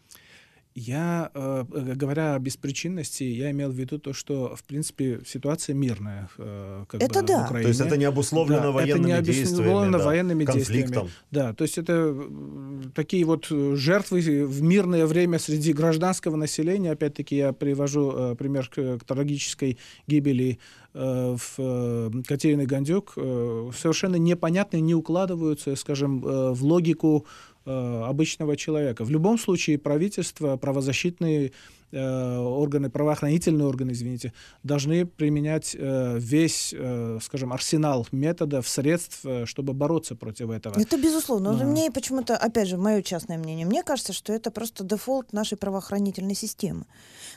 Я, 0.79 1.31
э, 1.35 1.65
говоря 1.97 2.35
о 2.37 2.39
беспричинности, 2.39 3.25
я 3.25 3.51
имел 3.51 3.71
в 3.71 3.75
виду 3.75 3.99
то, 3.99 4.13
что, 4.13 4.55
в 4.55 4.63
принципе, 4.63 5.21
ситуация 5.27 5.75
мирная 5.75 6.29
э, 6.39 6.85
как 6.89 7.03
это 7.03 7.21
бы, 7.21 7.27
да. 7.27 7.43
в 7.43 7.45
Украине. 7.47 7.63
То 7.63 7.69
есть 7.69 7.81
это 7.81 7.97
не 7.97 8.05
обусловлено 8.05 8.61
да, 8.61 8.71
военными 8.71 9.11
это 9.11 9.21
не 9.21 9.27
действиями, 9.27 9.93
да, 9.93 9.99
военными 9.99 10.45
действиями. 10.45 11.11
Да, 11.33 11.53
то 11.53 11.63
есть 11.63 11.79
это 11.79 12.15
такие 12.95 13.25
вот 13.25 13.47
жертвы 13.49 14.47
в 14.47 14.63
мирное 14.63 15.07
время 15.07 15.41
среди 15.41 15.73
гражданского 15.73 16.37
населения. 16.37 16.93
Опять-таки 16.93 17.37
я 17.37 17.53
привожу 17.53 18.13
э, 18.13 18.35
пример 18.37 18.69
к, 18.69 18.99
к 18.99 19.05
трагической 19.05 19.79
гибели 20.07 20.61
э, 20.95 21.37
в 21.37 21.55
э, 21.59 22.11
Катерины 22.25 22.67
Гандюк. 22.67 23.15
Э, 23.17 23.71
совершенно 23.77 24.17
непонятные, 24.17 24.81
не 24.81 24.95
укладываются, 24.95 25.75
скажем, 25.75 26.25
э, 26.25 26.53
в 26.53 26.63
логику 26.63 27.27
Э, 27.58 27.58
обычного 27.65 28.57
человека. 28.57 29.05
В 29.05 29.11
любом 29.11 29.39
случае 29.39 29.79
правительство, 29.79 30.57
правозащитные 30.57 31.53
э, 31.93 32.37
органы, 32.39 32.89
правоохранительные 32.89 33.67
органы, 33.67 33.93
извините, 33.93 34.33
должны 34.63 35.05
применять 35.05 35.77
э, 35.79 36.19
весь, 36.19 36.75
скажем, 37.23 37.53
арсенал 37.53 38.07
методов, 38.13 38.67
средств, 38.69 39.25
чтобы 39.45 39.73
бороться 39.75 40.15
против 40.15 40.51
этого. 40.51 40.81
Это 40.81 40.97
безусловно. 40.97 41.53
Но 41.53 41.65
мне 41.65 41.91
почему-то, 41.91 42.37
опять 42.37 42.69
же, 42.69 42.77
мое 42.77 43.03
частное 43.03 43.39
мнение, 43.39 43.67
мне 43.67 43.83
кажется, 43.83 44.13
что 44.13 44.33
это 44.33 44.51
просто 44.51 44.85
дефолт 44.85 45.33
нашей 45.33 45.59
правоохранительной 45.59 46.35
системы. 46.35 46.87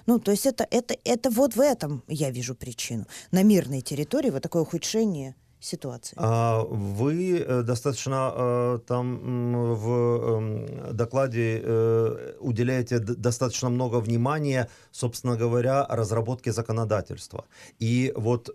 Ну, 0.06 0.20
то 0.20 0.32
есть 0.32 0.46
это, 0.46 0.66
это, 0.72 0.96
это 1.04 1.30
вот 1.30 1.56
в 1.56 1.60
этом 1.60 2.04
я 2.08 2.32
вижу 2.32 2.56
причину. 2.56 3.06
На 3.32 3.44
мирной 3.44 3.82
территории 3.82 4.30
вот 4.30 4.44
такое 4.44 4.62
ухудшение 4.62 5.36
ситуации? 5.62 6.16
А 6.18 6.64
вы 6.64 7.40
э, 7.40 7.62
достаточно 7.64 8.34
э, 8.36 8.80
там 8.88 9.76
в 9.76 9.88
эм, 9.90 10.96
докладе 10.96 11.62
э, 11.64 12.34
уделяете 12.40 13.00
достаточно 13.00 13.70
много 13.70 14.02
внимания, 14.02 14.68
собственно 14.92 15.38
говоря, 15.38 15.86
разработке 15.90 16.52
законодательства. 16.52 17.46
И 17.80 18.12
вот 18.16 18.50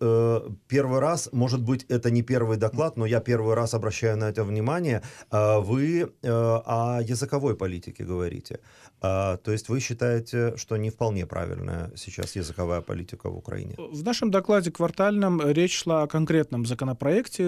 первый 0.68 1.00
раз, 1.00 1.28
может 1.32 1.62
быть, 1.62 1.86
это 1.88 2.10
не 2.10 2.22
первый 2.22 2.56
доклад, 2.56 2.96
но 2.96 3.06
я 3.06 3.20
первый 3.20 3.54
раз 3.54 3.74
обращаю 3.74 4.16
на 4.16 4.24
это 4.28 4.44
внимание, 4.44 5.02
вы 5.30 6.12
о 6.22 7.00
языковой 7.02 7.56
политике 7.56 8.04
говорите. 8.04 8.58
А, 9.02 9.36
то 9.36 9.52
есть 9.52 9.68
вы 9.68 9.80
считаете, 9.80 10.56
что 10.56 10.76
не 10.76 10.90
вполне 10.90 11.26
правильная 11.26 11.92
сейчас 11.96 12.36
языковая 12.36 12.80
политика 12.80 13.28
в 13.28 13.36
Украине? 13.36 13.74
В 13.76 14.02
нашем 14.02 14.30
докладе 14.30 14.70
квартальном 14.70 15.40
речь 15.50 15.76
шла 15.76 16.02
о 16.02 16.06
конкретном 16.06 16.64
законопроекте, 16.64 16.95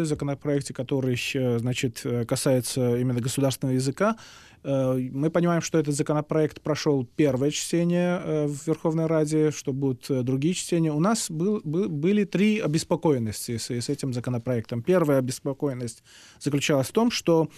законопроекте, 0.05 0.73
который, 0.75 1.19
значит, 1.59 2.05
касается 2.29 2.97
именно 2.97 3.21
государственного 3.21 3.75
языка. 3.75 4.17
Э, 4.65 4.95
мы 5.13 5.31
понимаем, 5.31 5.63
что 5.63 5.79
этот 5.79 5.95
законопроект 5.95 6.61
прошел 6.61 7.05
первое 7.17 7.51
чтение 7.51 8.21
э, 8.23 8.47
в 8.47 8.67
Верховной 8.67 9.07
Раде, 9.07 9.51
что 9.51 9.73
будут 9.73 10.11
э, 10.11 10.23
другие 10.23 10.55
чтения. 10.55 10.93
У 10.93 11.01
нас 11.01 11.31
был, 11.31 11.61
был, 11.65 11.89
были 11.89 12.25
три 12.25 12.59
обеспокоенности 12.59 13.57
с, 13.57 13.71
с 13.71 13.89
этим 13.89 14.13
законопроектом. 14.13 14.83
Первая 14.83 15.19
обеспокоенность 15.19 16.03
заключалась 16.41 16.89
в 16.89 16.93
том, 16.93 17.11
что 17.11 17.49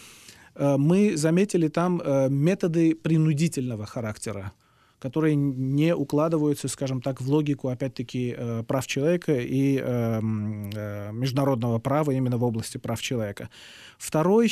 Э, 0.54 0.76
мы 0.76 1.16
заметили 1.16 1.68
там 1.68 2.00
э, 2.00 2.28
методы 2.28 2.94
принудительного 2.94 3.86
характера 3.86 4.52
которые 5.00 5.34
не 5.34 5.94
укладываются, 5.94 6.68
скажем 6.68 7.00
так, 7.00 7.20
в 7.20 7.28
логику, 7.28 7.68
опять-таки, 7.68 8.34
э, 8.36 8.62
прав 8.68 8.86
человека 8.86 9.32
и 9.32 9.80
э, 9.82 10.20
международного 10.22 11.78
права 11.78 12.10
именно 12.12 12.36
в 12.36 12.44
области 12.44 12.78
прав 12.78 13.00
человека. 13.00 13.48
Второй 13.98 14.50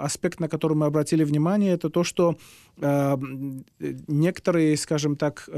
аспект, 0.00 0.40
на 0.40 0.48
который 0.48 0.76
мы 0.76 0.86
обратили 0.86 1.24
внимание, 1.24 1.72
это 1.72 1.90
то, 1.90 2.04
что 2.04 2.36
некоторые, 4.08 4.76
скажем 4.76 5.16
так, 5.16 5.48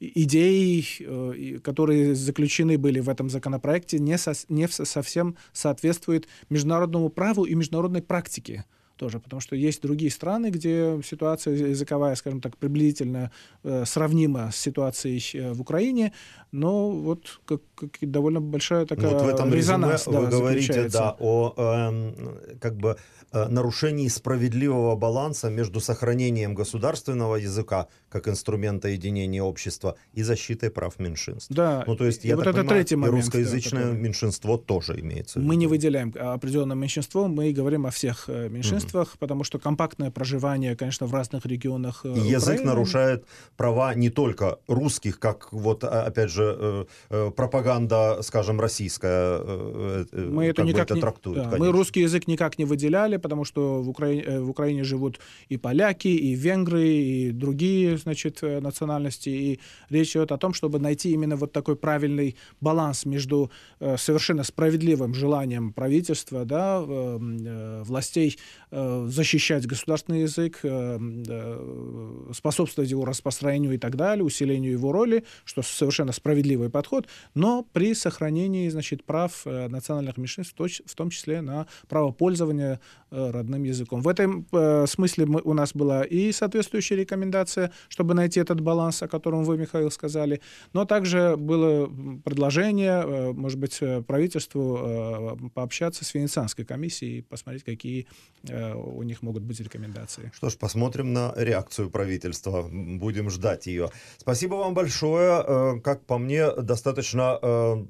идеи, 0.00 1.58
которые 1.58 2.14
заключены 2.14 2.78
были 2.78 3.00
в 3.00 3.08
этом 3.08 3.30
законопроекте, 3.30 3.98
не 3.98 4.18
совсем 4.68 5.36
соответствуют 5.52 6.28
международному 6.50 7.08
праву 7.08 7.44
и 7.44 7.54
международной 7.54 8.02
практике 8.02 8.64
тоже, 9.02 9.18
потому 9.18 9.40
что 9.40 9.56
есть 9.56 9.82
другие 9.82 10.12
страны, 10.12 10.50
где 10.50 11.00
ситуация 11.04 11.54
языковая, 11.70 12.14
скажем 12.14 12.40
так, 12.40 12.56
приблизительно 12.56 13.32
э, 13.64 13.84
сравнима 13.84 14.50
с 14.52 14.56
ситуацией 14.56 15.20
э, 15.34 15.52
в 15.52 15.60
Украине, 15.60 16.12
но 16.52 16.90
вот 16.90 17.40
как, 17.44 17.62
как 17.74 17.90
довольно 18.00 18.40
большая 18.40 18.86
такая 18.86 19.10
вот 19.10 19.22
в 19.22 19.28
этом 19.28 19.52
резонанс. 19.52 20.04
Да, 20.04 20.20
вы 20.20 20.28
говорите 20.28 20.88
да, 20.88 21.16
о 21.18 21.54
э, 21.56 22.58
как 22.60 22.76
бы 22.76 22.96
э, 23.32 23.48
нарушении 23.48 24.08
справедливого 24.08 24.94
баланса 24.94 25.50
между 25.50 25.80
сохранением 25.80 26.54
государственного 26.54 27.36
языка 27.36 27.88
как 28.08 28.28
инструмента 28.28 28.88
единения 28.88 29.42
общества 29.42 29.96
и 30.12 30.22
защитой 30.22 30.70
прав 30.70 31.00
меньшинств. 31.00 31.50
Да. 31.50 31.82
Ну 31.86 31.96
то 31.96 32.04
есть 32.04 32.24
я 32.24 32.36
вот 32.36 32.44
так 32.44 32.54
это 32.54 32.62
понимаю, 32.62 32.78
третий 32.78 32.96
момент, 32.96 33.14
и 33.14 33.16
русскоязычное 33.16 33.82
который... 33.82 34.00
меньшинство 34.00 34.56
тоже 34.58 35.00
имеется. 35.00 35.40
Мы 35.40 35.56
не 35.56 35.66
выделяем 35.66 36.14
определенное 36.16 36.76
меньшинство, 36.76 37.26
мы 37.26 37.52
говорим 37.52 37.86
о 37.86 37.90
всех 37.90 38.28
э, 38.28 38.48
меньшинствах, 38.48 38.91
угу. 38.94 39.08
потому 39.18 39.44
что 39.44 39.58
компактное 39.58 40.10
проживание, 40.10 40.76
конечно, 40.76 41.06
в 41.06 41.14
разных 41.14 41.46
регионах. 41.46 42.04
И 42.04 42.08
язык 42.08 42.60
Украины... 42.60 42.64
нарушает 42.64 43.24
права 43.56 43.94
не 43.94 44.10
только 44.10 44.58
русских, 44.66 45.18
как 45.18 45.52
вот 45.52 45.84
опять 45.84 46.30
же 46.30 46.42
же 46.42 46.86
э, 47.10 47.30
пропаганда, 47.30 48.18
скажем, 48.22 48.60
российская, 48.60 49.38
э, 49.40 50.04
э, 50.12 50.28
мы 50.30 50.46
это 50.46 50.62
никак 50.62 50.84
это 50.84 50.94
не, 50.94 51.00
трактует. 51.00 51.50
Да, 51.50 51.56
мы 51.58 51.72
русский 51.72 52.00
язык 52.00 52.28
никак 52.28 52.58
не 52.58 52.64
выделяли, 52.64 53.18
потому 53.18 53.44
что 53.44 53.82
в 53.82 53.88
Украине, 53.88 54.40
в 54.40 54.50
Украине 54.50 54.84
живут 54.84 55.20
и 55.48 55.56
поляки, 55.56 56.08
и 56.08 56.34
венгры, 56.34 56.88
и 56.88 57.30
другие, 57.32 57.96
значит, 57.96 58.42
национальности. 58.42 59.28
И 59.28 59.60
речь 59.90 60.16
идет 60.16 60.32
о 60.32 60.38
том, 60.38 60.54
чтобы 60.54 60.78
найти 60.78 61.12
именно 61.12 61.36
вот 61.36 61.52
такой 61.52 61.76
правильный 61.76 62.36
баланс 62.60 63.06
между 63.06 63.50
совершенно 63.80 64.44
справедливым 64.44 65.14
желанием 65.14 65.72
правительства, 65.72 66.44
да, 66.44 66.82
властей 67.84 68.38
защищать 68.72 69.66
государственный 69.66 70.22
язык, 70.22 70.60
способствовать 72.34 72.90
его 72.90 73.04
распространению 73.04 73.74
и 73.74 73.78
так 73.78 73.96
далее, 73.96 74.24
усилению 74.24 74.72
его 74.72 74.92
роли, 74.92 75.24
что 75.44 75.62
совершенно 75.62 76.12
справедливый 76.12 76.70
подход, 76.70 77.06
но 77.34 77.66
при 77.72 77.94
сохранении 77.94 78.68
значит, 78.68 79.04
прав 79.04 79.42
э, 79.44 79.68
национальных 79.68 80.16
меньшинств, 80.16 80.54
в 80.56 80.94
том 80.94 81.10
числе 81.10 81.40
на 81.40 81.66
право 81.88 82.12
пользования 82.12 82.80
э, 83.10 83.30
родным 83.30 83.62
языком. 83.64 84.00
В 84.00 84.08
этом 84.08 84.46
э, 84.52 84.86
смысле 84.86 85.26
мы, 85.26 85.40
у 85.44 85.52
нас 85.52 85.74
была 85.74 86.04
и 86.04 86.32
соответствующая 86.32 86.96
рекомендация, 86.96 87.72
чтобы 87.88 88.14
найти 88.14 88.40
этот 88.40 88.60
баланс, 88.60 89.02
о 89.02 89.08
котором 89.08 89.44
вы, 89.44 89.58
Михаил, 89.58 89.90
сказали, 89.90 90.40
но 90.72 90.84
также 90.84 91.36
было 91.36 91.90
предложение, 92.24 93.32
может 93.32 93.58
быть, 93.58 93.80
правительству 94.06 95.38
пообщаться 95.54 96.04
с 96.04 96.14
Венецианской 96.14 96.64
комиссией 96.64 97.18
и 97.18 97.22
посмотреть, 97.22 97.64
какие 97.64 98.06
у 98.74 99.02
них 99.02 99.22
могут 99.22 99.42
быть 99.42 99.60
рекомендации. 99.60 100.30
Что 100.34 100.50
ж, 100.50 100.56
посмотрим 100.56 101.12
на 101.12 101.32
реакцию 101.36 101.90
правительства, 101.90 102.68
будем 102.70 103.30
ждать 103.30 103.66
ее. 103.66 103.90
Спасибо 104.18 104.54
вам 104.56 104.74
большое. 104.74 105.80
Как 105.82 106.04
по 106.06 106.18
мне, 106.18 106.50
достаточно 106.50 107.38
э, 107.42 107.84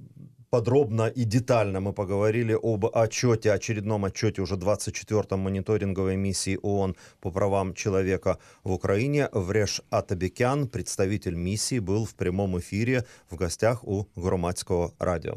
подробно 0.52 1.08
и 1.08 1.24
детально 1.24 1.80
мы 1.80 1.94
поговорили 1.94 2.58
об 2.62 2.84
отчете, 2.84 3.52
очередном 3.52 4.04
отчете 4.04 4.42
уже 4.42 4.56
24-м 4.56 5.40
мониторинговой 5.40 6.16
миссии 6.16 6.58
ООН 6.62 6.94
по 7.20 7.30
правам 7.30 7.72
человека 7.72 8.36
в 8.62 8.72
Украине. 8.72 9.30
Вреш 9.32 9.80
Атабекян, 9.90 10.68
представитель 10.68 11.36
миссии, 11.36 11.78
был 11.78 12.04
в 12.04 12.14
прямом 12.14 12.58
эфире 12.58 13.06
в 13.30 13.36
гостях 13.36 13.82
у 13.84 14.08
Громадского 14.14 14.92
радио. 14.98 15.36